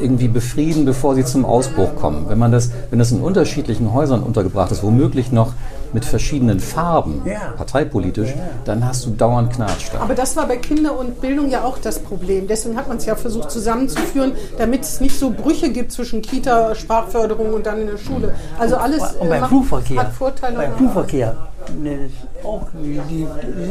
[0.00, 2.26] irgendwie befrieden, bevor sie zum Ausbruch kommen.
[2.28, 5.52] Wenn man das, wenn das in unterschiedlichen Häusern untergebracht ist, womöglich noch
[5.92, 7.52] mit verschiedenen Farben, Ja.
[7.56, 10.00] parteipolitisch, dann hast du dauernd Knatsch da.
[10.00, 12.46] Aber das war bei Kinder und Bildung ja auch das Problem.
[12.48, 16.74] Deswegen hat man es ja versucht zusammenzuführen, damit es nicht so Brüche gibt zwischen Kita,
[16.74, 18.34] Sprachförderung und dann in der Schule.
[18.58, 20.00] Also alles Und äh, beim macht- Flugverkehr.
[20.00, 20.56] hat Vorteile.
[20.56, 21.36] Beim Flugverkehr.
[21.80, 22.10] Ne,
[22.42, 23.24] auch, die,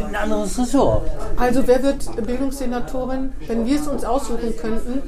[0.07, 1.03] ein anderes Ressort.
[1.37, 3.33] Also wer wird Bildungssenatorin?
[3.47, 5.01] Wenn wir es uns aussuchen könnten,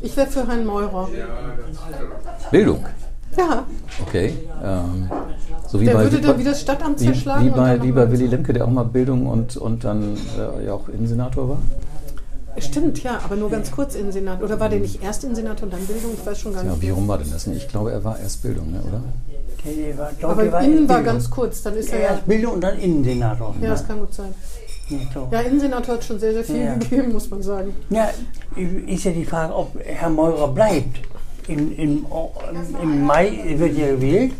[0.00, 1.08] ich wäre für Herrn Meurer.
[2.50, 2.84] Bildung,
[3.36, 3.64] Ja,
[4.06, 4.32] okay.
[4.62, 5.08] Ähm,
[5.68, 7.46] so wie der bei, würde wie, dann wieder das Stadtamt wie, zerschlagen.
[7.46, 10.72] wie bei, wie bei Willy Lemke, der auch mal Bildung und, und dann äh, ja
[10.74, 11.58] auch Innensenator war.
[12.58, 14.42] Stimmt, ja, aber nur ganz kurz in Senat.
[14.42, 16.10] Oder war der nicht erst in Senat und dann Bildung?
[16.14, 16.82] Ich weiß schon gar Ja, nicht.
[16.82, 17.46] wie rum war denn das?
[17.46, 19.00] Ich glaube, er war erst Bildung, ne, oder?
[19.64, 21.04] Der war, glaub, Aber innen war Bildung.
[21.04, 22.08] ganz kurz, dann ist er ja.
[22.08, 23.54] Erst Bildung und dann Innensenator.
[23.62, 24.34] Ja, das kann gut sein.
[24.88, 24.98] Ja.
[25.30, 26.74] Ja, Innensenator hat schon sehr, sehr viel Ja.
[26.74, 27.72] gegeben, muss man sagen.
[27.90, 28.10] Ja,
[28.86, 30.98] ist ja die Frage, ob Herr Meurer bleibt.
[31.48, 32.06] Im, im,
[32.82, 34.32] Im Mai wird er gewählt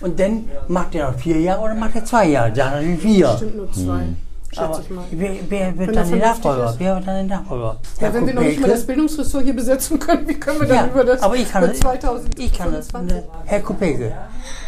[0.00, 2.52] und dann macht er noch vier Jahre oder macht er zwei Jahre?
[2.52, 3.34] Dann sind vier.
[3.36, 4.02] Stimmt nur zwei.
[4.50, 5.04] schätze Aber ich mal.
[5.10, 6.74] wer, wer wird dann der vernünftig Nachfolger?
[6.78, 7.76] Wer wird dann der Nachfolger?
[8.00, 8.70] Ja, wenn wir noch nicht mal Kupelke?
[8.70, 11.62] das Bildungsressort hier besetzen können, wie können wir dann Ja, über das aber ich kann
[11.64, 11.80] über das.
[11.80, 12.44] 2025?
[12.44, 12.92] Ich kann das.
[12.92, 14.12] Ne, Herr Kupelke.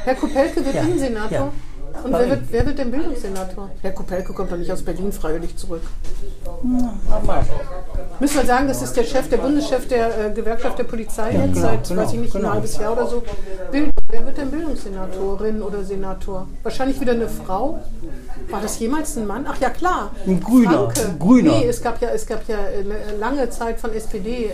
[0.05, 1.31] Herr Kopelke wird Ja, Innensenator.
[1.31, 1.53] ja.
[2.04, 3.70] Und wer wird, wer wird denn Bildungssenator?
[3.82, 5.82] Herr Kopelke kommt doch nicht aus Berlin freiwillig zurück.
[6.62, 7.42] Nochmal.
[8.20, 11.54] Müssen wir sagen, das ist der Chef, der Bundeschef der äh, Gewerkschaft der Polizei jetzt
[11.54, 12.54] genau, seit, genau, weiß ich nicht, ein genau.
[12.54, 13.22] halbes Jahr oder so.
[13.70, 16.46] Bild, wer wird denn Bildungssenatorin oder Senator?
[16.62, 17.80] Wahrscheinlich wieder eine Frau?
[18.48, 19.46] War das jemals ein Mann?
[19.48, 20.12] Ach ja, klar.
[20.26, 21.00] Ein Grüner, Franke.
[21.04, 21.59] ein Grüner.
[21.59, 24.52] Nee, es gab ja, es gab ja eine lange Zeit von SPD äh,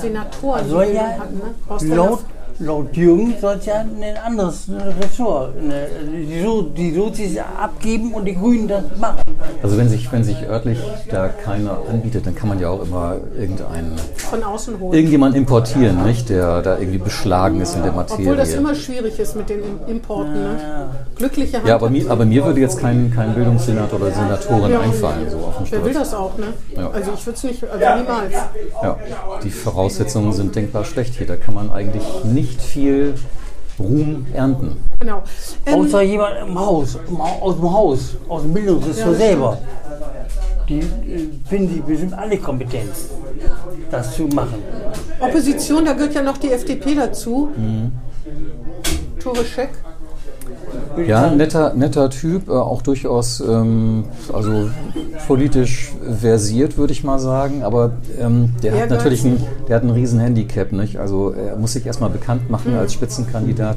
[0.00, 1.36] Senatoren, Soll die ja hatten.
[1.36, 1.54] Ne?
[1.68, 2.18] Horst laut, Werner-
[2.64, 4.66] laut Jürgen soll es ja ein anderes
[5.00, 5.86] Ressort, eine,
[6.28, 9.18] die, So- die Sozis abgeben und die Grünen das machen.
[9.62, 10.78] Also wenn sich, wenn sich örtlich
[11.10, 14.92] da keiner anbietet, dann kann man ja auch immer irgendeinen, von außen holen.
[14.94, 18.24] irgendjemanden importieren, nicht, der da irgendwie beschlagen ist in der Materie.
[18.26, 20.32] Obwohl das immer schwierig ist mit den Im- Importen.
[20.32, 20.56] Ne?
[21.16, 21.66] Glückliche Hand.
[21.68, 24.80] ja, aber mir, aber mir würde jetzt kein, kein Bildungssenator oder Senatorin Ja.
[24.80, 26.46] einfallen, so auf dem Wer will das auch, ne?
[26.76, 26.90] Ja.
[26.90, 28.32] Also ich würde es nicht, also niemals.
[28.82, 28.96] Ja,
[29.42, 31.26] die Voraussetzungen sind denkbar schlecht hier.
[31.26, 33.14] Da kann man eigentlich nicht viel
[33.78, 34.76] Ruhm ernten.
[35.00, 35.22] Genau.
[35.66, 36.98] Ähm, Außer jemand im Haus,
[37.40, 39.58] aus dem Haus, aus dem Bildungsressort Ja, selber.
[40.68, 42.92] Die äh, finden die bestimmt alle kompetent,
[43.90, 44.62] das zu machen.
[45.20, 47.50] Opposition, da gehört ja noch die FDP dazu.
[47.56, 47.92] Mhm.
[49.20, 49.70] Tore Scheck.
[51.06, 54.68] Ja, netter, netter Typ, äh, auch durchaus ähm, also
[55.26, 57.62] politisch versiert, würde ich mal sagen.
[57.62, 60.98] Aber ähm, der hat natürlich ein, der hat ein riesen Handicap, nicht?
[60.98, 63.76] Also er muss sich erstmal bekannt machen als Spitzenkandidat.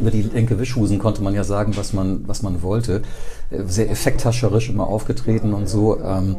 [0.00, 3.02] Über die Lenke Wischhusen konnte man ja sagen, was man, was man wollte.
[3.50, 5.98] Äh, Sehr effekthascherisch immer aufgetreten und so.
[6.00, 6.36] Ähm,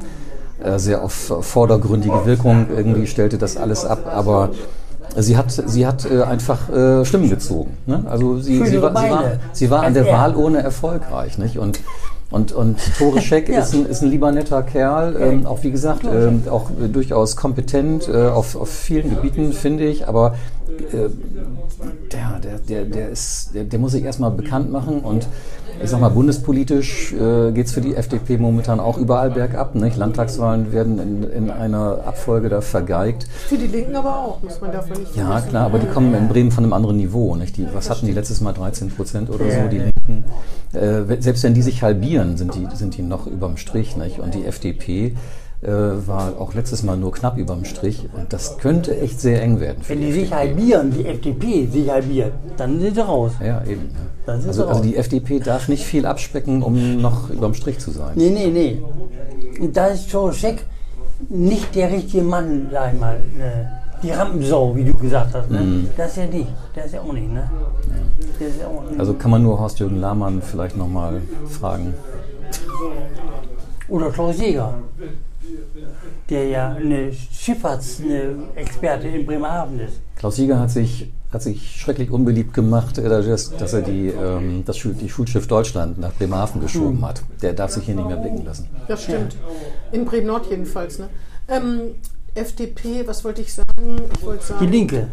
[0.63, 4.49] äh, sehr auf vordergründige Wirkung irgendwie stellte das alles ab, aber
[5.17, 7.77] sie hat, sie hat äh, einfach äh, Stimmen gezogen.
[7.85, 8.03] Ne?
[8.07, 10.13] Also sie, sie, war, sie, war, sie war an der er.
[10.13, 11.37] Wahl ohne erfolgreich.
[11.37, 11.57] Nicht?
[11.57, 11.79] Und,
[12.31, 13.61] und, und Tore Scheck Ja.
[13.61, 17.35] ist, ein, ist ein lieber netter Kerl, ähm, auch wie gesagt, ähm, auch äh, durchaus
[17.35, 20.35] kompetent äh, auf, auf vielen Gebieten, finde ich, aber
[20.91, 21.09] äh,
[22.11, 25.27] der, der, der, der, ist, der, der muss sich erstmal bekannt machen und
[25.81, 29.75] ich sag mal, bundespolitisch äh, geht es für die FDP momentan auch überall bergab.
[29.75, 29.97] Nicht?
[29.97, 33.27] Landtagswahlen werden in, in einer Abfolge da vergeigt.
[33.47, 36.27] Für die Linken aber auch, muss man davon nicht Ja, klar, aber die kommen in
[36.27, 37.35] Bremen von einem anderen Niveau.
[37.35, 37.57] Nicht?
[37.57, 38.53] Die, was hatten die letztes Mal?
[38.53, 40.25] 13 Prozent oder so, die Linken.
[40.73, 43.95] Äh, selbst wenn die sich halbieren, sind die, sind die noch überm Strich.
[43.95, 44.19] Nicht?
[44.19, 45.15] Und die FDP
[45.61, 48.07] äh, war auch letztes Mal nur knapp überm Strich.
[48.15, 49.79] Und das könnte echt sehr eng werden.
[49.87, 50.35] Wenn die sich FDP.
[50.35, 53.33] halbieren, die FDP sich halbiert, dann sind sie raus.
[53.43, 53.89] Ja, eben.
[53.93, 54.33] ja.
[54.33, 58.11] Also, also die FDP darf nicht viel abspecken, um noch überm Strich zu sein.
[58.15, 59.69] Nee, nee, nee.
[59.73, 60.65] Da ist Schorschek
[61.27, 63.19] nicht der richtige Mann, sag ich mal.
[63.37, 63.71] Ne?
[64.01, 65.49] Die Rampensau, wie du gesagt hast.
[65.49, 65.59] Ne?
[65.59, 65.89] Mhm.
[65.97, 66.47] Das ist ja nicht.
[66.73, 67.49] Das ist ja auch nicht, ne?
[68.39, 68.99] Der ist ja auch nicht.
[68.99, 71.93] Also kann man nur Horst-Jürgen Lahmann vielleicht nochmal fragen.
[73.89, 74.75] Oder Klaus Jäger,
[76.29, 79.99] der ja eine Schifffahrtsexperte in Bremerhaven ist.
[80.15, 84.77] Klaus Sieger hat sich, hat sich schrecklich unbeliebt gemacht, äh, dass, er die, ähm, das
[84.77, 87.23] Schul die Schulschiff Deutschland nach Bremerhaven geschoben hat.
[87.41, 88.67] Der darf sich hier nicht mehr blicken lassen.
[88.87, 89.35] Das stimmt.
[89.91, 90.99] In Bremen-Nord jedenfalls.
[90.99, 91.09] Ne?
[91.47, 91.95] Ähm,
[92.35, 93.97] FDP, was wollte ich sagen?
[94.13, 94.65] Ich wollte sagen.
[94.65, 95.07] Die Linke.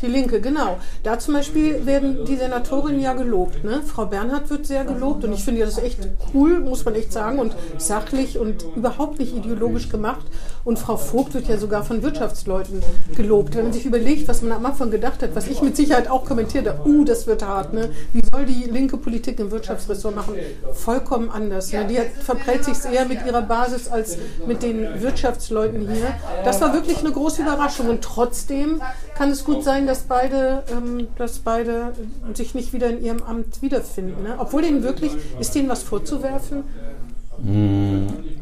[0.00, 0.78] Die Linke, genau.
[1.02, 3.64] Da zum Beispiel werden die Senatorinnen ja gelobt.
[3.64, 3.82] Ne?
[3.84, 5.98] Frau Bernhard wird sehr gelobt und ich finde das echt
[6.32, 10.26] cool, muss man echt sagen, und sachlich und überhaupt nicht ideologisch gemacht.
[10.64, 12.82] Und Frau Vogt wird ja sogar von Wirtschaftsleuten
[13.16, 13.56] gelobt.
[13.56, 16.24] Wenn man sich überlegt, was man am Anfang gedacht hat, was ich mit Sicherheit auch
[16.24, 17.72] kommentiert habe, uh, das wird hart.
[17.72, 17.90] Ne?
[18.12, 20.34] Wie soll die linke Politik im Wirtschaftsressort machen?
[20.72, 21.72] Vollkommen anders.
[21.72, 21.86] Ne?
[21.86, 26.14] Die hat, verprellt sich eher mit ihrer Basis als mit den Wirtschaftsleuten hier.
[26.44, 28.80] Das war wirklich eine große Überraschung und trotzdem
[29.14, 31.92] kann es gut sein, dass beide, ähm, dass beide
[32.34, 34.22] sich nicht wieder in ihrem Amt wiederfinden.
[34.22, 34.36] Ne?
[34.38, 36.64] Obwohl denen wirklich, ist denen was vorzuwerfen?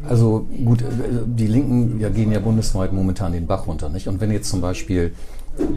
[0.09, 0.85] Also gut, äh,
[1.25, 3.89] die Linken ja, gehen ja bundesweit momentan den Bach runter.
[3.89, 4.07] Nicht?
[4.07, 5.13] Und wenn jetzt zum Beispiel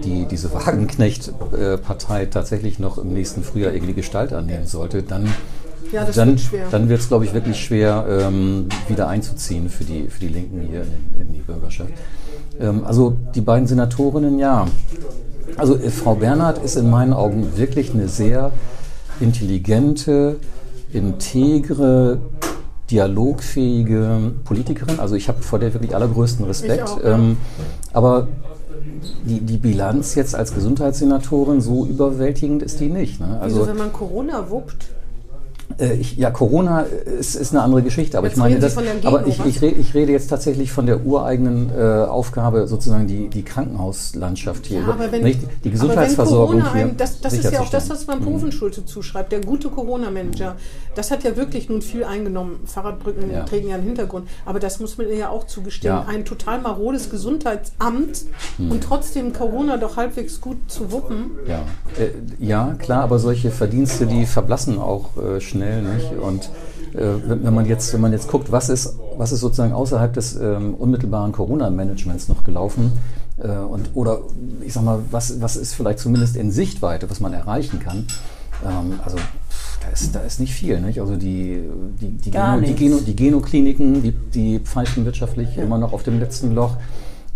[0.05, 5.29] die, diese Wagenknecht-Partei tatsächlich noch im nächsten Frühjahr irgendwie Gestalt annehmen sollte, dann,
[5.93, 6.67] Ja, dann, wird schwer.
[6.71, 10.61] dann wird es, glaube ich, wirklich schwer, ähm, wieder einzuziehen für die, für die Linken
[10.61, 11.93] hier in, in die Bürgerschaft.
[12.61, 14.67] Ähm, also die beiden Senatorinnen, ja.
[15.57, 18.53] Also äh, Frau Bernhard ist in meinen Augen wirklich eine sehr
[19.21, 20.37] intelligente,
[20.93, 22.19] integre,
[22.91, 24.99] dialogfähige Politikerin.
[25.01, 26.89] Also ich habe vor der wirklich allergrößten Respekt.
[26.89, 27.15] Auch, ja.
[27.15, 27.37] ähm,
[27.93, 28.29] aber
[29.25, 33.21] die, die Bilanz jetzt als Gesundheitssenatorin, so überwältigend ist die nicht.
[33.21, 33.39] Ne?
[33.41, 34.87] Also Also wenn man Corona wuppt,
[35.81, 39.27] Äh, ich, ja, Corona ist, ist eine andere Geschichte, aber Jetzt ich meine, das, aber
[39.27, 43.43] ich, ich, rede, ich rede jetzt tatsächlich von der ureigenen äh, Aufgabe, sozusagen die, die
[43.43, 47.33] Krankenhauslandschaft hier, Ja, aber wenn, nicht, die aber wenn Gesundheitsversorgung Corona hier einem, das, das
[47.35, 49.33] ist ja auch das, was man Profenschulte zuschreibt.
[49.33, 50.57] Der gute Corona-Manager,
[50.95, 52.61] das hat ja wirklich nun viel eingenommen.
[52.67, 53.45] Fahrradbrücken Ja.
[53.45, 54.29] trägen ja einen Hintergrund.
[54.45, 55.95] Aber das muss man ihr ja auch zugestehen.
[55.95, 56.07] Ja.
[56.07, 58.25] Ein total marodes Gesundheitsamt
[58.59, 61.31] und trotzdem Corona doch halbwegs gut zu wuppen.
[61.47, 61.63] Ja,
[61.99, 66.13] äh, ja, klar, aber solche Verdienste, die verblassen auch äh, schnell, nicht?
[66.13, 66.51] Und
[66.95, 70.37] äh, wenn, man jetzt, wenn man jetzt guckt, was ist, was ist sozusagen außerhalb des
[70.37, 72.93] ähm, unmittelbaren Corona-Managements noch gelaufen,
[73.39, 74.21] äh, und oder
[74.65, 78.07] ich sag mal, was, was ist vielleicht zumindest in Sichtweite, was man erreichen kann?
[78.65, 79.17] Ähm, also
[79.81, 81.01] da ist, da ist nicht viel, nicht?
[81.01, 81.63] Also die,
[82.01, 82.75] die, die, Geno, die.
[82.75, 86.77] Geno, die Genokliniken, die, die pfeifen wirtschaftlich immer noch auf dem letzten Loch.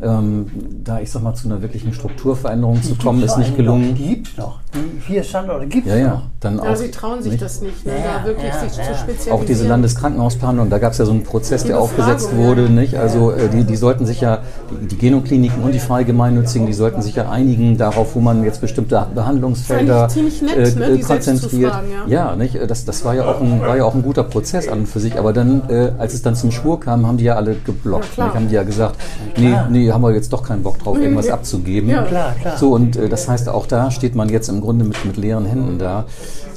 [0.02, 0.50] Ähm,
[0.82, 3.94] da ich sag mal zu einer wirklichen Strukturveränderung zu kommen, ist nicht gelungen.
[3.94, 4.60] Gibt noch.
[4.74, 6.76] Die vier Standorte gibt es Ja, ja, dann Ja, auch.
[6.76, 7.42] sie trauen sich nicht?
[7.42, 8.94] das nicht, ne, Ja, da wirklich ja, sich zu ja.
[8.94, 9.38] spezialisieren.
[9.38, 12.68] Auch diese Landeskrankenhausplanung, da gab es ja so einen Prozess, Die der aufgesetzt wurde, ja.
[12.68, 12.96] nicht?
[12.96, 16.72] Also äh, die, die sollten sich ja, die, die Genokliniken und die frei gemeinnützigen, die
[16.72, 20.08] sollten sich ja einigen darauf, wo man jetzt bestimmte Behandlungsfelder
[20.42, 21.72] nett, ne, die selbst zu konzentriert.
[21.72, 22.36] fragen, ja.
[22.36, 22.58] nicht?
[22.68, 25.00] Das, das war ja auch ein, war ja auch ein guter Prozess an und für
[25.00, 25.18] sich.
[25.18, 28.16] Aber dann, äh, als es dann zum Schwur kam, haben die ja alle geblockt.
[28.16, 28.34] Ja?
[28.34, 28.96] Haben die ja gesagt,
[29.36, 31.34] nee, nee, haben wir jetzt doch keinen Bock drauf, irgendwas ja.
[31.34, 31.88] abzugeben.
[31.88, 32.02] Ja.
[32.02, 32.56] Klar, klar.
[32.58, 35.44] So, und äh, das heißt, auch da steht man jetzt im Grunde mit, mit leeren
[35.44, 36.06] Händen da.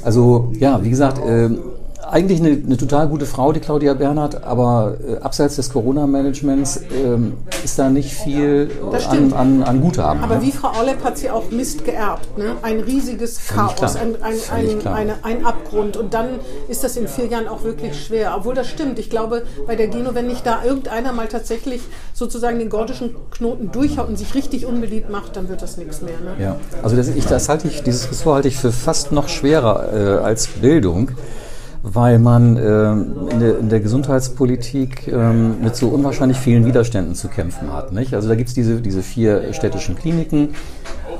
[0.02, 1.50] Also, ja, wie gesagt, äh,
[2.10, 7.34] eigentlich eine, eine total gute Frau, die Claudia Bernhardt, aber äh, abseits des Corona-Managements ähm,
[7.64, 10.22] ist da nicht viel äh, an, an, an Guthaben.
[10.22, 10.42] Aber ne?
[10.42, 12.38] wie Frau Orlepp hat sie auch Mist geerbt.
[12.38, 12.56] Ne?
[12.62, 15.96] Ein riesiges Chaos, ein, ein, ein, eine, ein Abgrund.
[15.96, 16.26] Und dann
[16.68, 18.34] ist das in vier Jahren auch wirklich schwer.
[18.36, 18.98] Obwohl das stimmt.
[18.98, 21.82] Ich glaube, bei der Geno, wenn nicht da irgendeiner mal tatsächlich
[22.14, 26.18] sozusagen den gordischen Knoten durchhaut und sich richtig unbeliebt macht, dann wird das nichts mehr.
[26.24, 26.42] Ne?
[26.42, 29.92] Ja, also das, ich, das halte ich, dieses Ressort halte ich für fast noch schwerer
[29.92, 31.10] äh, als Bildung,
[31.82, 37.28] weil man ähm, in, der, in der Gesundheitspolitik ähm, mit so unwahrscheinlich vielen Widerständen zu
[37.28, 37.92] kämpfen hat.
[37.92, 38.14] Nicht?
[38.14, 40.50] Also da gibt es diese, diese vier städtischen Kliniken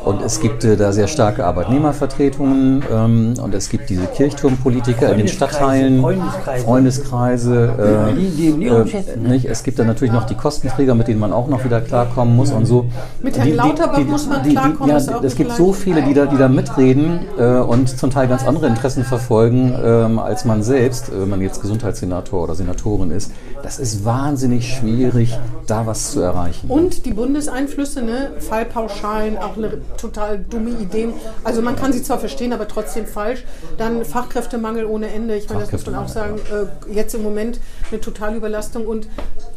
[0.04, 5.18] und es gibt äh, da sehr starke Arbeitnehmervertretungen ähm, und es gibt diese Kirchturmpolitiker in
[5.18, 6.64] den Stadtteilen, Freundeskreise.
[6.64, 9.44] Freundeskreise, äh, Die- die äh, nicht?
[9.46, 12.52] Es gibt dann natürlich noch die Kostenträger, mit denen man auch noch wieder klarkommen muss
[12.52, 12.86] und so.
[13.22, 16.48] Mit Herrn Lauterbach muss man klarkommen, Ja, es gibt so viele, die da, die da
[16.48, 21.28] mitreden äh, und zum Teil ganz andere Interessen verfolgen ähm, als man selbst, äh, wenn
[21.30, 23.30] man jetzt Gesundheitssenator oder Senatorin ist.
[23.62, 26.70] Das ist wahnsinnig schwierig, da was zu erreichen.
[26.70, 28.30] Und die Bundeseinflüsse, ne?
[28.38, 31.08] Fallpauschalen, auch eine total dumme Idee.
[31.44, 33.44] Also man kann sie zwar verstehen, aber trotzdem falsch.
[33.76, 35.36] Dann Fachkräftemangel ohne Ende.
[35.36, 36.36] Ich meine, das muss man auch sagen.
[36.36, 38.86] Äh, jetzt im Moment eine Totalüberlastung.
[38.86, 39.08] Und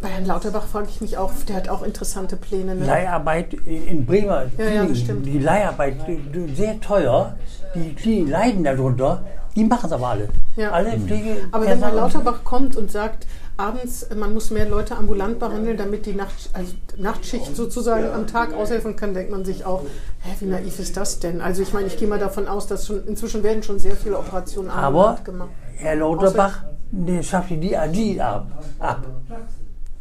[0.02, 2.76] bei Herrn Lauterbach frage ich mich auch, der hat auch interessante Pläne.
[2.76, 2.86] Ne?
[2.86, 4.46] Leiharbeit in Bremer.
[4.58, 4.86] Ja, ja.
[4.86, 7.36] Die Leiharbeit, die- sehr teuer.
[7.76, 9.24] Die Kliniken leiden darunter.
[9.56, 10.30] Die machen es aber alle.
[10.56, 10.72] Ja.
[10.72, 11.36] Alle Pflege.
[11.52, 13.28] Aber wenn Herr Lauterbach kommt und sagt,
[13.62, 18.54] abends, man muss mehr Leute ambulant behandeln, damit die Nacht, also Nachtschicht sozusagen am Tag
[18.54, 19.84] aushelfen kann, denkt man sich auch,
[20.21, 21.41] hä, wie naiv ist das denn?
[21.41, 24.17] Also ich meine, ich gehe mal davon aus, dass schon inzwischen werden schon sehr viele
[24.17, 25.50] Operationen Aber ambulant gemacht.
[25.78, 28.47] Herr Lauterbach, der schafft die DRG ab.
[28.80, 29.06] ab.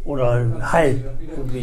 [0.03, 1.05] Oder Heil.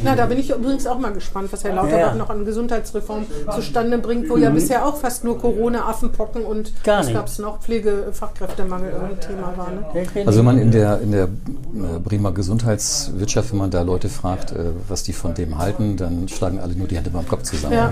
[0.03, 2.15] Na, da bin ich übrigens auch mal gespannt, was Herr Lauterbach Ja.
[2.15, 6.99] noch an Gesundheitsreform zustande bringt, wo ja bisher auch fast nur Corona, Affenpocken und Gar
[6.99, 9.71] was gab es noch, Pflegefachkräftemangel irgendwie Thema war.
[9.71, 10.05] Ne?
[10.25, 14.51] Also wenn man in der, in der äh, Bremer Gesundheitswirtschaft, wenn man da Leute fragt,
[14.51, 17.73] äh, was die von dem halten, dann schlagen alle nur die Hände beim Kopf zusammen.
[17.73, 17.91] Ja.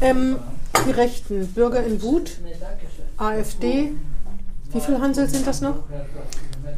[0.00, 0.36] Ähm,
[0.86, 2.38] die Rechten, Bürger in Wut,
[3.18, 3.92] AfD.
[4.72, 5.76] Wie viele Hansel sind das noch?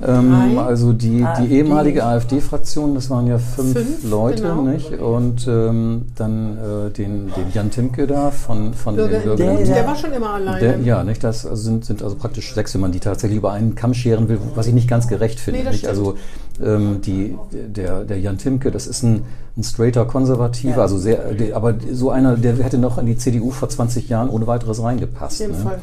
[0.04, 1.46] Ähm, also die, die AfD.
[1.46, 4.62] ehemalige AfD-Fraktion, das waren ja fünf, Fünf, Leute, genau.
[4.62, 4.92] nicht?
[4.98, 9.56] Und ähm, dann äh, den, den Jan Timke da von, von Bürger den Bürgern.
[9.56, 10.58] Der- Der war schon immer alleine.
[10.60, 11.22] Der, ja, nicht?
[11.24, 14.38] Das sind, sind also praktisch sechs, wenn man die tatsächlich über einen Kamm scheren will,
[14.54, 15.62] was ich nicht ganz gerecht finde.
[15.62, 15.86] Nee, nicht?
[15.86, 16.16] Also
[16.62, 19.22] ähm, die, der, der Jan Timke, das ist ein,
[19.56, 23.50] ein straighter Konservativer, also sehr, der, aber so einer, der hätte noch in die CDU
[23.50, 25.40] vor 20 Jahren ohne weiteres reingepasst.
[25.42, 25.64] Auf jeden ne?
[25.70, 25.78] Fall.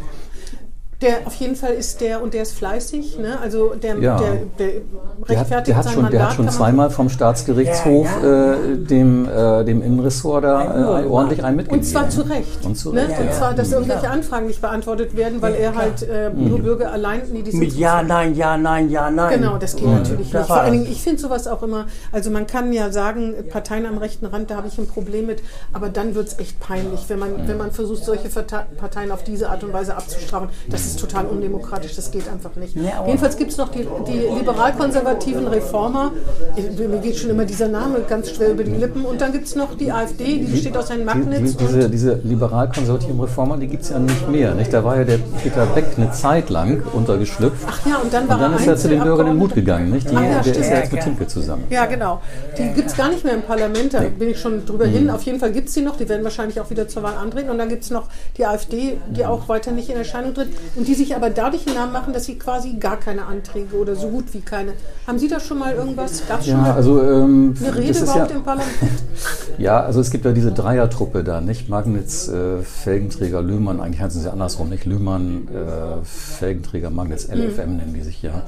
[1.01, 3.37] Der, auf jeden Fall ist der, und der ist fleißig, ne?
[3.41, 4.17] also der, Ja.
[4.17, 6.19] der, der Der hat, rechtfertigt der hat sein schon, Mandat.
[6.21, 11.43] der hat schon zweimal vom Staatsgerichtshof Ja, Äh, dem, äh, dem Innenressort da äh, ordentlich
[11.43, 11.83] einen mitgegeben.
[11.83, 12.63] Und zwar zu Recht.
[12.63, 13.01] Und zu ne?
[13.07, 13.31] Recht, Und ja.
[13.33, 13.73] zwar, dass Mhm.
[13.73, 17.21] irgendwelche Anfragen nicht beantwortet werden, weil Ja, er halt äh, nur Bürger allein.
[17.33, 19.39] Nee, die Mit Ja, Nein, Ja, Nein, Ja, Nein.
[19.41, 19.93] Genau, das geht Mhm.
[19.95, 20.47] natürlich Das nicht.
[20.47, 20.71] Vor allen.
[20.73, 24.49] Dingen, ich finde sowas auch immer, also man kann ja sagen, Parteien am rechten Rand,
[24.51, 25.41] da habe ich ein Problem mit,
[25.73, 29.49] aber dann wird es echt peinlich, wenn man, wenn man versucht, solche Parteien auf diese
[29.49, 30.49] Art und Weise abzustrafen.
[30.69, 32.75] Das ist ist total undemokratisch, das geht einfach nicht.
[32.75, 36.11] Ja, Jedenfalls gibt es noch die, die liberal-konservativen Reformer,
[36.55, 39.55] mir geht schon immer dieser Name ganz schwer über die Lippen, und dann gibt es
[39.55, 43.67] noch die AfD, die besteht aus Herrn Die, Magnitz die, diese, diese liberal-konservativen Reformer, die
[43.67, 44.53] gibt es ja nicht mehr.
[44.53, 44.73] Nicht?
[44.73, 47.65] Da war ja der Peter Beck eine Zeit lang untergeschlüpft.
[47.67, 49.53] Ach ja, und dann war und dann ist er zu den Bürgern in den Mut
[49.53, 49.91] gegangen.
[49.91, 50.09] Nicht?
[50.09, 51.63] Die, Ach ja, der ist ja jetzt mit Timke zusammen.
[51.69, 52.21] Ja, genau.
[52.57, 55.09] Die gibt es gar nicht mehr im Parlament, da bin ich schon drüber hin.
[55.09, 57.49] Auf jeden Fall gibt es die noch, die werden wahrscheinlich auch wieder zur Wahl antreten.
[57.49, 60.87] Und dann gibt es noch die AfD, die auch weiter nicht in Erscheinung tritt und
[60.87, 64.07] die sich aber dadurch einen Namen machen, dass sie quasi gar keine Anträge oder so
[64.07, 64.73] gut wie keine.
[65.05, 66.23] Haben Sie da schon mal irgendwas?
[66.27, 68.71] Gab es schon Ja, mal also ähm, eine Rede ist ja, überhaupt im Parlament?
[69.57, 71.69] ja, also es gibt ja diese Dreiertruppe da, nicht?
[71.69, 74.85] Magnitz, äh, Felgenträger, Lühmann, eigentlich heißen sie andersrum, nicht?
[74.85, 78.43] Lühmann, äh, Felgenträger, Magnitz, LFM nennen die sich ja.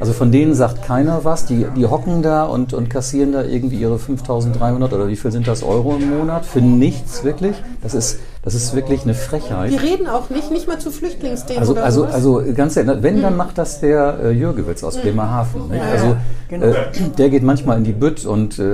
[0.00, 1.46] Also von denen sagt keiner was.
[1.46, 5.48] Die, die hocken da und, und kassieren da irgendwie ihre 5.300 oder wie viel sind
[5.48, 7.56] das Euro im Monat für nichts wirklich.
[7.82, 9.72] Das ist, das ist wirklich eine Frechheit.
[9.72, 12.14] Die reden auch nicht, nicht mal zu Flüchtlingsthemen Also, oder also, sowas.
[12.14, 15.68] also ganz ehrlich, wenn, dann macht das der äh, Jürgewitz aus Bremerhaven.
[15.68, 15.82] Nicht?
[15.82, 16.16] Also
[16.48, 16.66] genau.
[16.66, 16.74] äh,
[17.16, 18.64] der geht manchmal in die Bütt und äh,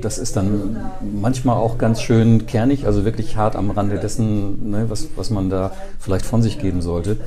[0.00, 0.78] das ist dann
[1.20, 5.50] manchmal auch ganz schön kernig, also wirklich hart am Rande dessen, ne, was, was man
[5.50, 7.18] da vielleicht von sich geben sollte.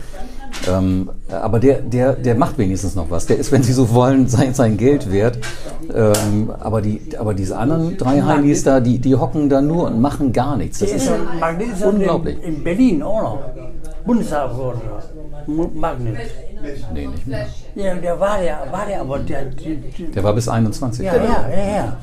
[0.69, 3.25] Ähm, aber der, der, der macht wenigstens noch was.
[3.27, 5.39] Der ist, wenn Sie so wollen, sein, sein Geld wert.
[5.93, 9.99] Ähm, aber, die, aber diese anderen drei Heinis da, die, die hocken da nur und
[10.01, 10.79] machen gar nichts.
[10.79, 12.37] Das Der ist ist unglaublich.
[12.43, 13.39] in, in Berlin auch noch.
[14.05, 15.03] Bundestagsabgeordneter.
[15.47, 16.17] Mu- Magnet.
[16.93, 17.45] Nee, nicht mehr.
[17.75, 19.77] Ja, der war der, war der, aber der, die,
[20.13, 21.05] Der war bis 21.
[21.05, 21.97] ja, ja, ja, ja.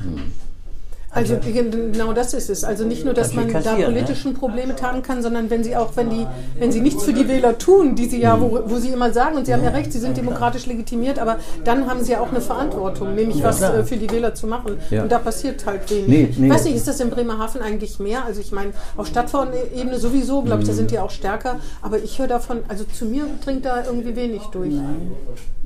[1.09, 2.63] Also genau das ist es.
[2.63, 5.95] Also nicht nur, dass man da kassieren, politischen Probleme taten kann, sondern wenn sie auch,
[5.95, 6.27] wenn die,
[6.59, 9.37] wenn sie nichts für die Wähler tun, die sie ja, wo, wo sie immer sagen,
[9.37, 12.29] und sie haben ja recht, sie sind demokratisch legitimiert, aber dann haben sie ja auch
[12.29, 13.77] eine Verantwortung, nämlich was klar.
[13.77, 14.77] äh, für die Wähler zu machen.
[14.89, 15.03] Ja.
[15.03, 16.07] Und da passiert halt wenig.
[16.07, 16.47] Nee, nee.
[16.47, 18.25] Ich weiß nicht, ist das in Bremerhaven eigentlich mehr?
[18.25, 22.19] Also ich meine, auf Stadtverordnetenebene sowieso, glaube ich, da sind die auch stärker, aber ich
[22.19, 24.73] höre davon, also zu mir dringt da irgendwie wenig durch.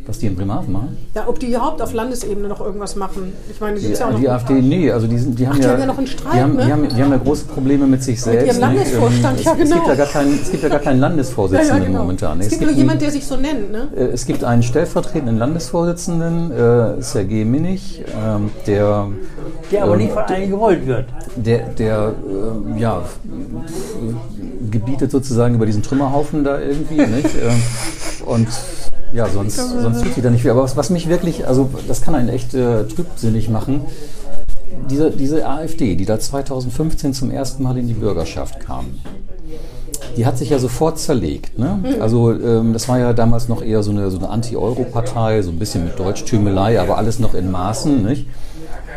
[0.08, 0.98] Was die in Bremerhaven machen?
[1.14, 3.34] Ja, ob die überhaupt auf Landesebene noch irgendwas machen.
[3.52, 4.20] Ich meine, die ja auch noch.
[4.20, 6.34] die AfD, nee, also die, sind, die haben die ja, haben ja noch einen Streit,
[6.34, 6.66] die haben, ne?
[6.66, 8.48] die, haben, die haben ja große Probleme mit sich selbst.
[8.48, 8.62] ihrem ne?
[8.78, 9.88] Landesvorstand, Ähm, ja, es, es, gibt genau.
[9.90, 12.38] ja gar keinen, es gibt ja gar keinen Landesvorsitzenden momentan.
[12.40, 12.44] ne?
[12.46, 13.90] Es gibt nur einen- jemand, der sich so nennt, ne?
[13.96, 19.08] äh, es gibt einen stellvertretenden Landesvorsitzenden, äh, Sergej Minich, ähm, der,
[19.72, 21.06] Der aber ähm, nicht von allen gewollt wird.
[21.36, 23.04] der, der ähm, ja,
[24.72, 26.96] gebietet sozusagen über diesen Trümmerhaufen da irgendwie.
[27.06, 27.30] nicht?
[27.42, 27.62] Ähm,
[28.26, 28.48] und
[29.14, 30.52] ja, sonst, sonst tut sie da nicht viel.
[30.52, 33.82] Aber was, was mich wirklich, also das kann einen echt äh, trübsinnig machen,
[34.90, 38.86] diese, diese AfD, die da 2015 zum ersten Mal in die Bürgerschaft kam,
[40.18, 41.58] die hat sich ja sofort zerlegt.
[41.58, 41.98] Ne?
[42.00, 45.60] Also ähm, das war ja damals noch eher so eine, so eine Anti-Euro-Partei, so ein
[45.60, 48.04] bisschen mit Deutschtümelei, aber alles noch in Maßen.
[48.04, 48.28] Nicht?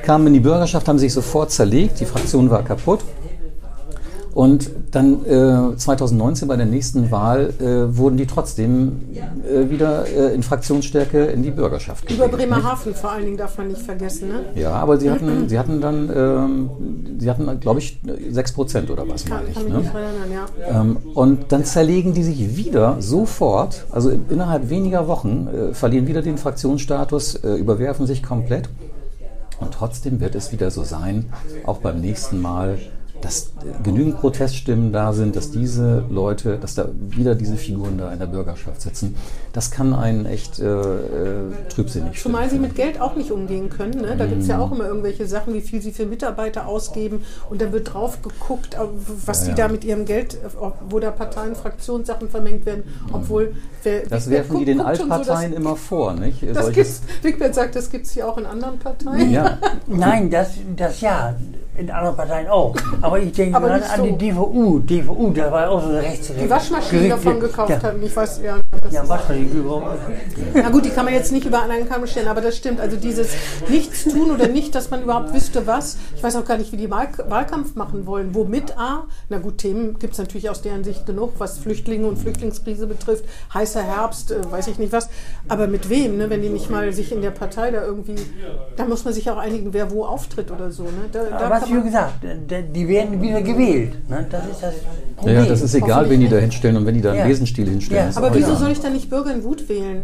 [0.03, 3.01] Kamen in die Bürgerschaft, haben sich sofort zerlegt, die Fraktion war kaputt.
[4.35, 10.35] Und dann äh, 2019 bei der nächsten Wahl äh, wurden die trotzdem äh, wieder äh,
[10.35, 12.51] in Fraktionsstärke in die Bürgerschaft Über gewählt, nicht?
[12.51, 14.41] Bremerhaven vor allen Dingen darf man nicht vergessen, ne?
[14.61, 16.71] Ja, aber sie hatten, sie hatten dann, ähm,
[17.21, 19.55] sie hatten, glaube ich, 6 Prozent oder was, meine ich.
[19.55, 19.79] kann mich Ne?
[19.79, 20.81] nicht erinnern, ja.
[20.81, 26.23] Ähm, und dann zerlegen die sich wieder sofort, also innerhalb weniger Wochen, äh, verlieren wieder
[26.23, 28.69] den Fraktionsstatus, äh, überwerfen sich komplett.
[29.61, 31.27] Und trotzdem wird es wieder so sein,
[31.65, 32.79] auch beim nächsten Mal,
[33.25, 38.19] dass genügend Proteststimmen da sind, dass diese Leute, dass da wieder diese Figuren da in
[38.19, 39.17] der Bürgerschaft sitzen.
[39.53, 40.97] Das kann einen echt äh, äh,
[41.71, 44.01] trübsinnig Zumal sie mit Geld auch nicht umgehen können.
[44.03, 44.15] Ne?
[44.17, 47.23] Da gibt es ja auch immer irgendwelche Sachen, wie viel sie für Mitarbeiter ausgeben.
[47.51, 48.77] Und da wird drauf geguckt,
[49.25, 49.67] was Ja, die ja.
[49.69, 50.37] da mit ihrem Geld,
[50.91, 52.85] wo da Parteien, Fraktionssachen vermengt werden.
[53.13, 56.43] Obwohl, wer, Das wer werfen die guckt- den schon so, Altparteien dass- immer vor, nicht?
[56.43, 59.31] Das Solches- gibt's, Wigbert sagt, das gibt es hier auch in anderen Parteien.
[59.31, 61.35] ja, Nein, das, das ja.
[61.77, 62.75] In anderen Parteien auch.
[63.03, 64.07] Aber ich denke Aber gerade nicht an so.
[64.07, 64.79] die DVU.
[64.79, 66.31] DVU, da war auch so eine rechts.
[66.41, 67.83] Die Waschmaschinen davon gekauft ja.
[67.83, 68.03] haben.
[68.03, 69.67] Ich weiß, ja, das Ja, Waschmaschinen.
[70.55, 72.81] Na gut, die kann man jetzt nicht über einen Kamm stellen, aber das stimmt.
[72.81, 73.33] Also dieses
[73.69, 75.97] Nichts tun oder nicht, dass man überhaupt wüsste, was.
[76.17, 78.35] Ich weiß auch gar nicht, wie die Wahl Wahlkampf machen wollen.
[78.35, 79.05] Womit A?
[79.29, 83.25] Na gut, Themen gibt es natürlich aus deren Sicht genug, was Flüchtlinge und Flüchtlingskrise betrifft.
[83.53, 85.09] Heißer Herbst, äh, weiß ich nicht was.
[85.49, 86.31] Aber mit wem, ne?
[86.31, 88.17] wenn die nicht mal sich in der Partei da irgendwie.
[88.77, 90.85] Da muss man sich auch einigen, wer wo auftritt oder so.
[90.85, 91.09] Ne?
[91.13, 92.15] Da, da ich schon man- gesagt,
[92.75, 94.09] die werden wieder gewählt.
[94.09, 94.27] Ne?
[94.31, 94.75] Das ist das
[95.17, 95.37] Problem.
[95.37, 97.27] ja, das ist egal, wen die da hinstellen und wenn die da einen Ja.
[97.27, 98.11] Lesenstil hinstellen.
[98.11, 98.17] Ja.
[98.17, 100.03] aber wieso soll ich dann nicht Bürger in Wut wählen?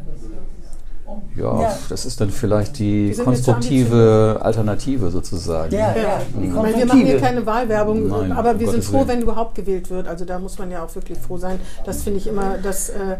[1.37, 1.79] Ja, Ja.
[1.88, 5.73] das ist dann vielleicht die, sind konstruktive Alternative sozusagen.
[5.75, 6.03] Ja, ja.
[6.03, 8.88] Ja, die ich meine, wir machen hier keine Wahlwerbung, Nein, aber um wir sind Gottes
[8.88, 9.09] froh, Willen.
[9.09, 10.07] wenn überhaupt gewählt wird.
[10.07, 11.59] Also da muss man ja auch wirklich froh sein.
[11.85, 13.16] Das finde ich immer, dass äh,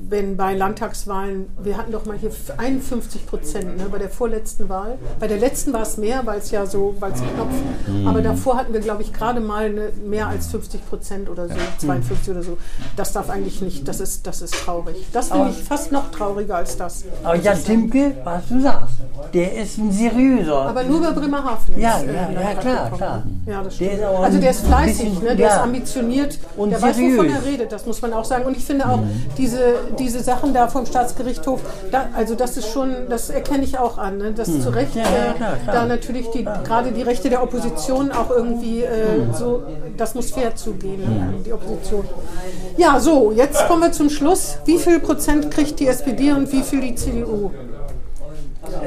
[0.00, 4.96] wenn bei Landtagswahlen, wir hatten doch mal hier 51 Prozent ne, bei der vorletzten Wahl.
[5.18, 8.06] Bei der letzten war es mehr, weil es ja so, weil es Knopf.
[8.06, 11.54] Aber davor hatten wir, glaube ich, gerade mal eine, mehr als 50 Prozent oder so,
[11.78, 12.56] 52 oder so.
[12.96, 14.96] Das darf eigentlich nicht, das ist, das ist traurig.
[15.12, 17.04] Das finde ich fast noch trauriger als das.
[17.24, 18.94] Aber Jan Timke, was du sagst,
[19.34, 20.60] der ist ein seriöser.
[20.68, 21.74] Aber nur bei Bremerhaven.
[21.74, 22.96] ist, Ja, äh, ja, ja, klar, gekommen.
[22.96, 23.22] klar.
[23.46, 24.00] Ja, das Der stimmt.
[24.00, 25.36] ist aber also der ist fleißig, bisschen- ne?
[25.36, 25.54] der ja.
[25.56, 27.32] ist ambitioniert, Und der weiß, wovon seriös.
[27.34, 28.44] er redet, das muss man auch sagen.
[28.44, 29.00] Und ich finde auch
[29.36, 31.60] diese, diese Sachen da vom Staatsgerichtshof,
[31.90, 34.32] da, also das ist schon, das erkenne ich auch an, ne?
[34.32, 35.74] dass zu Recht Ja, äh, klar, klar.
[35.74, 39.62] da natürlich die, gerade die Rechte der Opposition auch irgendwie äh, so,
[39.96, 41.34] das muss fair zugehen, ne?
[41.44, 42.04] die Opposition.
[42.76, 44.58] Ja, so, jetzt kommen wir zum Schluss.
[44.64, 47.50] Wie viel Prozent kriegt die SPD und wie viel die CDU?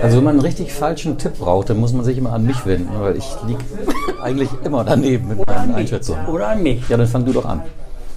[0.02, 2.66] Also wenn man einen richtig falschen Tipp braucht, dann muss man sich immer an mich
[2.66, 3.64] wenden, weil ich liege
[4.22, 6.28] eigentlich immer daneben mit meinen Einschätzungen.
[6.28, 6.88] Oder an mich.
[6.90, 7.62] Ja, dann fang du doch an.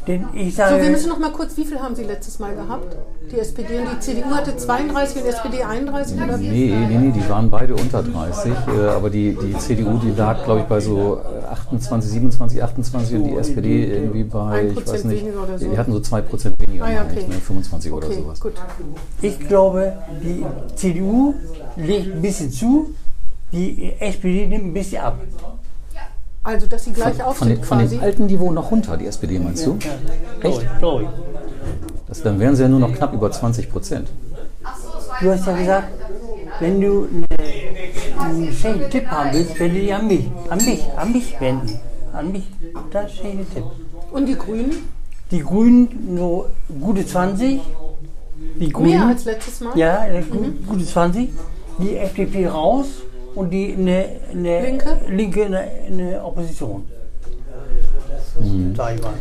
[0.07, 2.55] Denn ich So, wir sage, müssen noch mal kurz, wie viel haben Sie letztes Mal
[2.55, 2.95] gehabt?
[3.31, 6.49] Die SPD und die CDU hatte 32 und die SPD 31 oder wie?
[6.49, 10.45] Nee, nee, nee, die waren beide unter 30, äh, aber die, die CDU, die lag,
[10.45, 15.05] glaube ich, bei so äh, 28, 27, 28 und die SPD irgendwie bei, ich weiß
[15.05, 15.71] nicht, oder so.
[15.71, 17.25] die hatten so 2 Prozent weniger, Ah, ja, okay.
[17.27, 18.41] ne, 25 oder Okay, sowas.
[18.41, 18.53] gut.
[19.23, 20.45] ich glaube, die
[20.77, 21.35] CDU
[21.77, 22.91] legt ein bisschen zu,
[23.53, 25.17] die SPD nimmt ein bisschen ab.
[26.45, 27.97] Also, dass sie gleich auf Von, sind den, von quasi.
[27.97, 29.79] dem alten Niveau noch runter, die SPD, meinst du?
[30.43, 30.79] Echt?
[30.79, 31.09] Glaube ich.
[32.07, 34.09] Das, dann wären sie ja nur noch knapp über 20 Prozent.
[35.21, 35.89] Du hast ja gesagt,
[36.61, 40.31] wenn du eine, einen schönen Tipp haben willst, wende dich an mich.
[40.51, 41.79] An mich, an mich wenden.
[42.13, 42.45] An mich.
[42.93, 43.65] Das ist ein schöner Tipp.
[44.13, 44.71] Und die Grünen?
[45.31, 46.47] Die Grünen so
[46.81, 47.61] gute 20.
[48.61, 48.91] Die Grünen.
[48.91, 49.77] Mehr als letztes Mal?
[49.79, 51.31] Ja, äh, gu- gute 20.
[51.79, 52.87] Die FDP raus
[53.35, 55.01] und die eine, eine Linke?
[55.09, 56.87] Linke eine, eine Opposition.
[58.77, 59.15] Sag ich mal.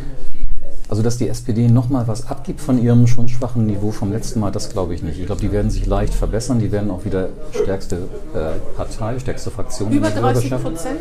[0.94, 4.52] Also, dass die SPD nochmal was abgibt von ihrem schon schwachen Niveau vom letzten Mal,
[4.52, 5.18] das glaube ich nicht.
[5.18, 6.60] Ich glaube, die werden sich leicht verbessern.
[6.60, 7.96] Die werden auch wieder stärkste
[8.32, 10.62] äh, Partei, stärkste Fraktion Über in der 30 Bürgerschaft.
[10.62, 11.00] Prozent?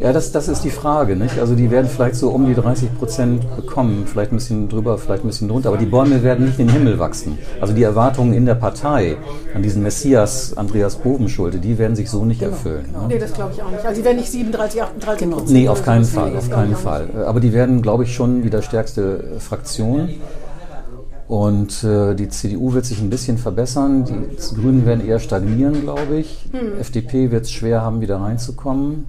[0.00, 1.16] Ja, das, das ist die Frage.
[1.16, 1.38] Nicht?
[1.38, 4.04] Also, die werden vielleicht so um die 30 Prozent bekommen.
[4.06, 5.68] Vielleicht ein bisschen drüber, vielleicht ein bisschen drunter.
[5.68, 7.36] Aber die Bäume werden nicht in den Himmel wachsen.
[7.60, 9.16] Also, die Erwartungen in der Partei
[9.54, 12.86] an diesen Messias Andreas Bovenschulte, die werden sich so nicht erfüllen.
[12.92, 13.06] Ne?
[13.08, 13.84] Nee, das glaube ich auch nicht.
[13.84, 15.50] Also, die werden nicht 37, 38 Prozent.
[15.50, 17.08] Nee, auf keinen Fall, auf keinen Fall.
[17.14, 20.10] Äh, Aber die werden, glaube ich, schon wieder stärkste Fraktion.
[21.28, 24.04] Und äh, die CDU wird sich ein bisschen verbessern.
[24.04, 26.46] Die Grünen werden eher stagnieren, glaube ich.
[26.52, 26.78] Hm.
[26.78, 29.06] FDP wird es schwer haben, wieder reinzukommen.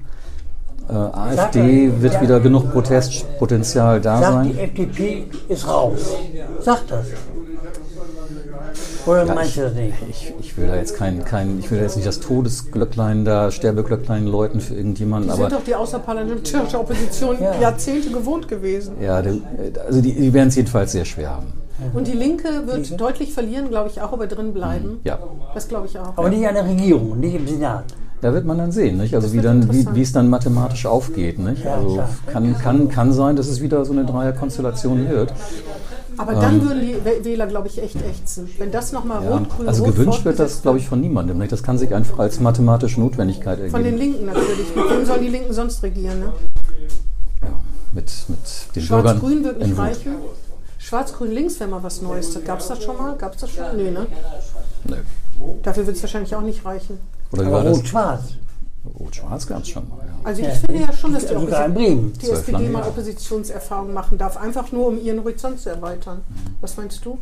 [0.89, 4.57] Äh, AfD wird wieder genug Protestpotenzial da Sag, die sein.
[4.57, 6.15] FDP ist raus.
[6.61, 7.05] Sag das.
[9.07, 9.93] Oder Ja, meinst ich, du das nicht?
[10.09, 13.49] ich, ich will da jetzt kein, kein, ich will da jetzt nicht das Todesglöcklein da,
[13.51, 17.59] Sterbeglöcklein läuten für irgendjemanden, Die aber sind doch die außerparlamentarische Opposition Ja.
[17.59, 18.95] Jahrzehnte gewohnt gewesen.
[19.01, 21.53] ja, also die, die werden es jedenfalls sehr schwer haben.
[21.93, 24.99] Und die Linke wird deutlich verlieren, glaube ich auch, aber drin bleiben.
[25.03, 25.19] Ja.
[25.53, 26.17] Das glaube ich auch.
[26.17, 27.85] Aber nicht an der Regierung, nicht im Senat.
[28.19, 29.13] Da wird man dann sehen, nicht?
[29.13, 31.37] Also wie, dann, wie, wie es dann mathematisch aufgeht.
[31.37, 31.67] Nicht?
[31.67, 35.31] Also kann, kann, kann sein, dass es wieder so eine Dreierkonstellation wird.
[36.17, 38.49] Aber dann würden die Wäh- Wähler, glaube ich, echt ächzen.
[38.57, 39.37] Wenn das nochmal Ja.
[39.37, 41.37] rot, grün, Also rot gewünscht wird das, glaube ich, von niemandem.
[41.37, 41.51] Nicht?
[41.51, 43.71] Das kann sich einfach als mathematische Notwendigkeit ergeben.
[43.71, 44.75] Von den Linken natürlich.
[44.75, 46.19] Mit wem sollen die Linken sonst regieren?
[46.19, 46.33] Ne?
[47.43, 47.49] ja,
[47.93, 48.37] mit, mit
[48.75, 49.05] den Bürgern.
[49.17, 50.15] Schwarz-Grün wird nicht reichen.
[50.79, 52.37] Schwarz-Grün-Links wäre mal was Neues.
[52.45, 53.15] Gab es das schon mal?
[53.17, 53.65] Gab es das schon?
[53.75, 54.05] Nee, ne?
[54.85, 54.95] Nö.
[55.63, 56.99] Dafür wird es wahrscheinlich auch nicht reichen.
[57.31, 58.21] Oder Aber rot-schwarz.
[58.99, 59.99] Rot-Schwarz gab es schon mal.
[59.99, 60.13] Ja.
[60.23, 62.13] Also ich finde ja schon, dass die, Bremen.
[62.13, 62.87] die SPD lange mal.
[62.87, 64.37] Oppositionserfahrung machen darf.
[64.37, 66.21] Einfach nur, um ihren Horizont zu erweitern.
[66.61, 67.17] Was meinst du?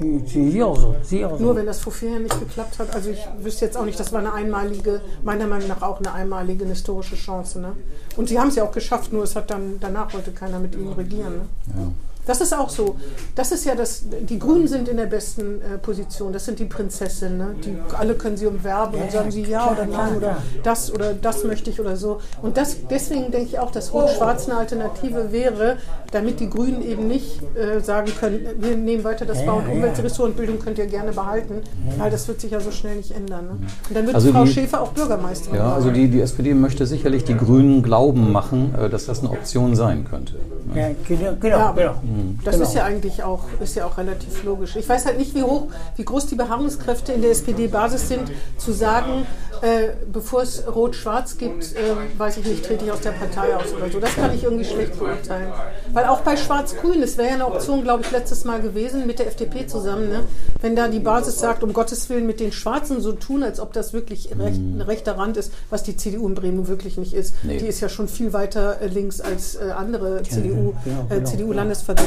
[0.00, 0.96] Ich auch so.
[1.10, 1.44] Ich auch so.
[1.44, 2.94] Nur wenn das vor vier Jahren nicht geklappt hat.
[2.94, 6.12] Also ich wüsste jetzt auch nicht, das war eine einmalige, meiner Meinung nach auch eine
[6.12, 7.60] einmalige eine historische Chance.
[7.60, 7.72] Ne?
[8.16, 10.74] Und sie haben es ja auch geschafft, nur es hat dann, danach wollte keiner mit
[10.74, 11.36] ihnen regieren.
[11.36, 11.44] Ne?
[11.76, 11.92] Ja.
[12.30, 12.94] Das ist auch so.
[13.34, 16.32] Das ist ja das, die Grünen sind in der besten äh, Position.
[16.32, 17.38] Das sind die Prinzessinnen.
[17.38, 17.46] Ne?
[17.64, 21.42] Die, alle können sie umwerben und sagen sie ja oder nein oder das oder das
[21.42, 22.20] möchte ich oder so.
[22.40, 25.78] Und das, deswegen denke ich auch, dass Rot-Schwarz eine Alternative wäre,
[26.12, 29.68] damit die Grünen eben nicht äh, sagen können, wir nehmen weiter das Bau- und.
[29.68, 31.62] Umweltressort und Bildung könnt ihr gerne behalten,
[31.98, 33.44] weil das wird sich ja so schnell nicht ändern.
[33.46, 33.50] Ne?
[33.88, 35.56] Und dann wird Also Frau die- Schäfer auch Bürgermeisterin.
[35.58, 39.30] Ja, also die, die SPD möchte sicherlich die Grünen glauben machen, äh, dass das eine
[39.30, 40.34] Option sein könnte.
[40.74, 41.56] Ja, genau, genau.
[41.58, 41.94] Ja, genau.
[42.44, 42.66] Das Genau.
[42.68, 44.76] ist ja eigentlich auch, ist ja auch relativ logisch.
[44.76, 45.66] Ich weiß halt nicht, wie hoch,
[45.96, 49.26] wie groß die Beharrungskräfte in der SPD-Basis sind, zu sagen,
[49.62, 51.78] äh, bevor es Rot-Schwarz gibt, äh,
[52.18, 54.00] weiß ich nicht, trete ich aus der Partei aus oder so.
[54.00, 55.52] Das kann ich irgendwie schlecht beurteilen.
[55.92, 59.18] Weil auch bei Schwarz-Grün, es wäre ja eine Option, glaube ich, letztes Mal gewesen mit
[59.18, 60.20] der FDP zusammen, ne?
[60.62, 63.72] wenn da die Basis sagt, um Gottes Willen mit den Schwarzen so tun, als ob
[63.74, 67.34] das wirklich recht, ein rechter Rand ist, was die CDU in Bremen wirklich nicht ist.
[67.42, 67.58] Nee.
[67.58, 71.06] Die ist ja schon viel weiter äh, links als äh, andere CDU, genau,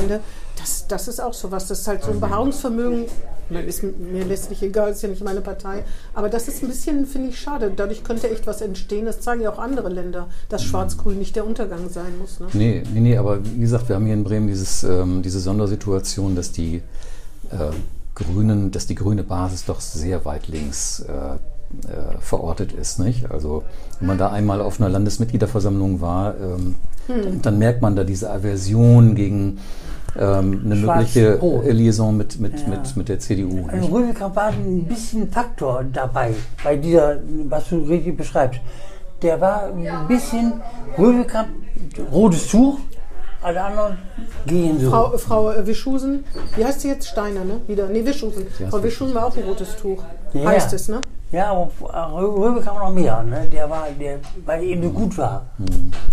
[0.03, 0.19] CDU-Landesverbände.
[0.57, 1.67] Das, das ist auch so was.
[1.67, 3.05] Das ist halt so ein Beharrungsvermögen.
[3.49, 5.83] Man ist mir letztlich egal, ist ja nicht meine Partei.
[6.13, 7.71] Aber das ist ein bisschen, finde ich, schade.
[7.75, 9.05] Dadurch könnte echt was entstehen.
[9.05, 12.39] Das zeigen ja auch andere Länder, dass Schwarz-Grün nicht der Untergang sein muss.
[12.39, 12.47] Ne?
[12.53, 16.35] Nee, nee, nee, aber wie gesagt, wir haben hier in Bremen dieses, ähm, diese Sondersituation,
[16.35, 16.77] dass die
[17.51, 17.71] äh,
[18.15, 21.35] Grünen, dass die grüne Basis doch sehr weit links äh,
[21.87, 23.29] äh, verortet ist, nicht?
[23.31, 23.63] Also
[23.99, 26.75] wenn man da einmal auf einer Landesmitgliederversammlung war, ähm,
[27.07, 29.57] dann, dann merkt man da diese Aversion gegen
[30.19, 31.39] ähm, eine mögliche
[31.71, 32.67] Liaison mit, mit, Ja.
[32.67, 33.67] mit, mit der CDU.
[33.67, 33.87] Also?
[33.87, 36.33] Röwekamp war ein bisschen Faktor dabei,
[36.63, 37.17] bei dieser,
[37.49, 38.59] was du richtig beschreibst.
[39.21, 40.53] Der war ein bisschen
[40.97, 41.47] Röwekamp,
[42.11, 42.79] rotes Tuch,
[43.41, 43.97] alle anderen
[44.45, 44.89] gehen so.
[44.89, 46.23] Frau, Frau äh, Wischusen,
[46.55, 47.07] wie heißt sie jetzt?
[47.07, 47.59] Steiner, ne?
[47.67, 47.87] Wieder.
[47.87, 48.45] Nee, Wischusen.
[48.69, 50.01] Frau Wischusen war auch ein rotes Tuch.
[50.33, 50.45] Ja.
[50.45, 51.01] Heißt es, ne?
[51.31, 53.45] Ja, aber Rö- Röwekamp noch mehr, ne?
[53.51, 55.47] Der war, der, weil er eben so gut war.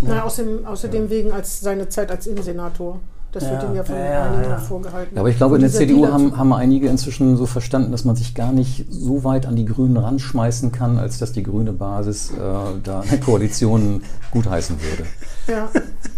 [0.00, 2.98] Na, außerdem, außerdem wegen als seine Zeit als Innensenator.
[3.32, 4.58] Das wird Ja, ihm ja von ja, einigen ja.
[4.58, 5.14] vorgehalten.
[5.14, 8.04] Ja, aber ich glaube, in der CDU Dealer- haben, haben einige inzwischen so verstanden, dass
[8.04, 11.72] man sich gar nicht so weit an die Grünen ranschmeißen kann, als dass die grüne
[11.72, 12.34] Basis äh,
[12.82, 14.02] da eine Koalition
[14.32, 15.04] gutheißen würde.
[15.46, 15.68] Ja.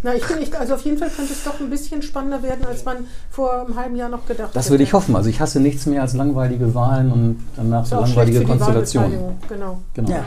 [0.03, 2.65] Na, ich bin nicht, also auf jeden Fall könnte es doch ein bisschen spannender werden,
[2.67, 2.99] als man
[3.31, 4.73] vor einem halben Jahr noch gedacht Das hätte.
[4.75, 5.15] würde ich hoffen.
[5.15, 9.19] Also ich hasse nichts mehr als langweilige Wahlen und danach so langweilige Konstellationen.
[9.49, 9.79] Genau.
[9.95, 10.11] Genau.
[10.11, 10.25] Ja,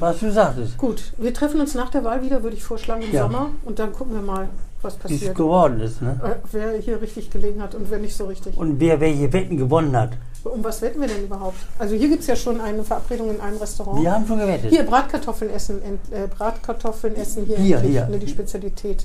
[0.00, 3.12] was du sagtest, Gut, wir treffen uns nach der Wahl wieder, würde ich vorschlagen, im
[3.12, 3.22] Ja.
[3.22, 3.48] Sommer.
[3.64, 4.48] Und dann gucken wir mal,
[4.82, 5.34] was wie es passiert.
[5.36, 6.20] geworden ist, ne?
[6.22, 8.56] Äh, wer hier richtig gelegen hat und wer nicht so richtig.
[8.56, 10.10] Und wer welche Wetten gewonnen hat.
[10.44, 11.56] Um was wetten wir denn überhaupt?
[11.78, 14.00] Also hier gibt es ja schon eine Verabredung in einem Restaurant.
[14.00, 14.70] Wir haben schon gewettet.
[14.70, 18.06] Hier Bratkartoffeln essen, ent, äh, Bratkartoffeln essen hier, Hier, endlich, hier.
[18.06, 19.04] Ne, die Spezialität.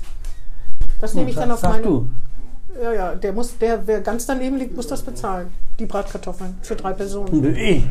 [1.00, 1.82] Das nehme ich dann auf Sag meine.
[1.82, 2.08] du.
[2.80, 5.48] Ja, ja, der muss, der, wer ganz daneben liegt, muss das bezahlen.
[5.78, 7.28] Die Bratkartoffeln für drei Personen.
[7.28, 7.84] Und ich.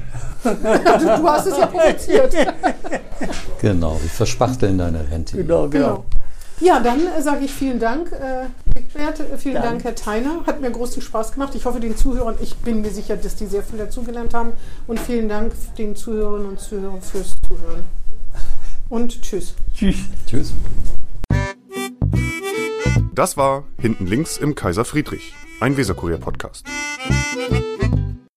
[0.44, 2.34] Du hast es ja provoziert.
[3.62, 5.38] Genau, wir verspachteln deine Rente.
[5.38, 5.88] Genau, genau.
[5.88, 6.06] Genau.
[6.62, 9.66] Ja, dann äh, sage ich vielen Dank, äh, äh, vielen Dank.
[9.66, 10.46] Dank, Herr Theiner.
[10.46, 11.56] Hat mir großen Spaß gemacht.
[11.56, 14.52] Ich hoffe, den Zuhörern, ich bin mir sicher, dass die sehr viel dazugelernt haben.
[14.86, 17.84] Und vielen Dank den Zuhörerinnen und Zuhörern fürs Zuhören.
[18.90, 19.56] Und tschüss.
[19.74, 19.98] Tschüss.
[20.28, 20.54] Tschüss.
[23.16, 26.66] Das war Hinten links im Kaiser Friedrich, ein Weserkurier-Podcast.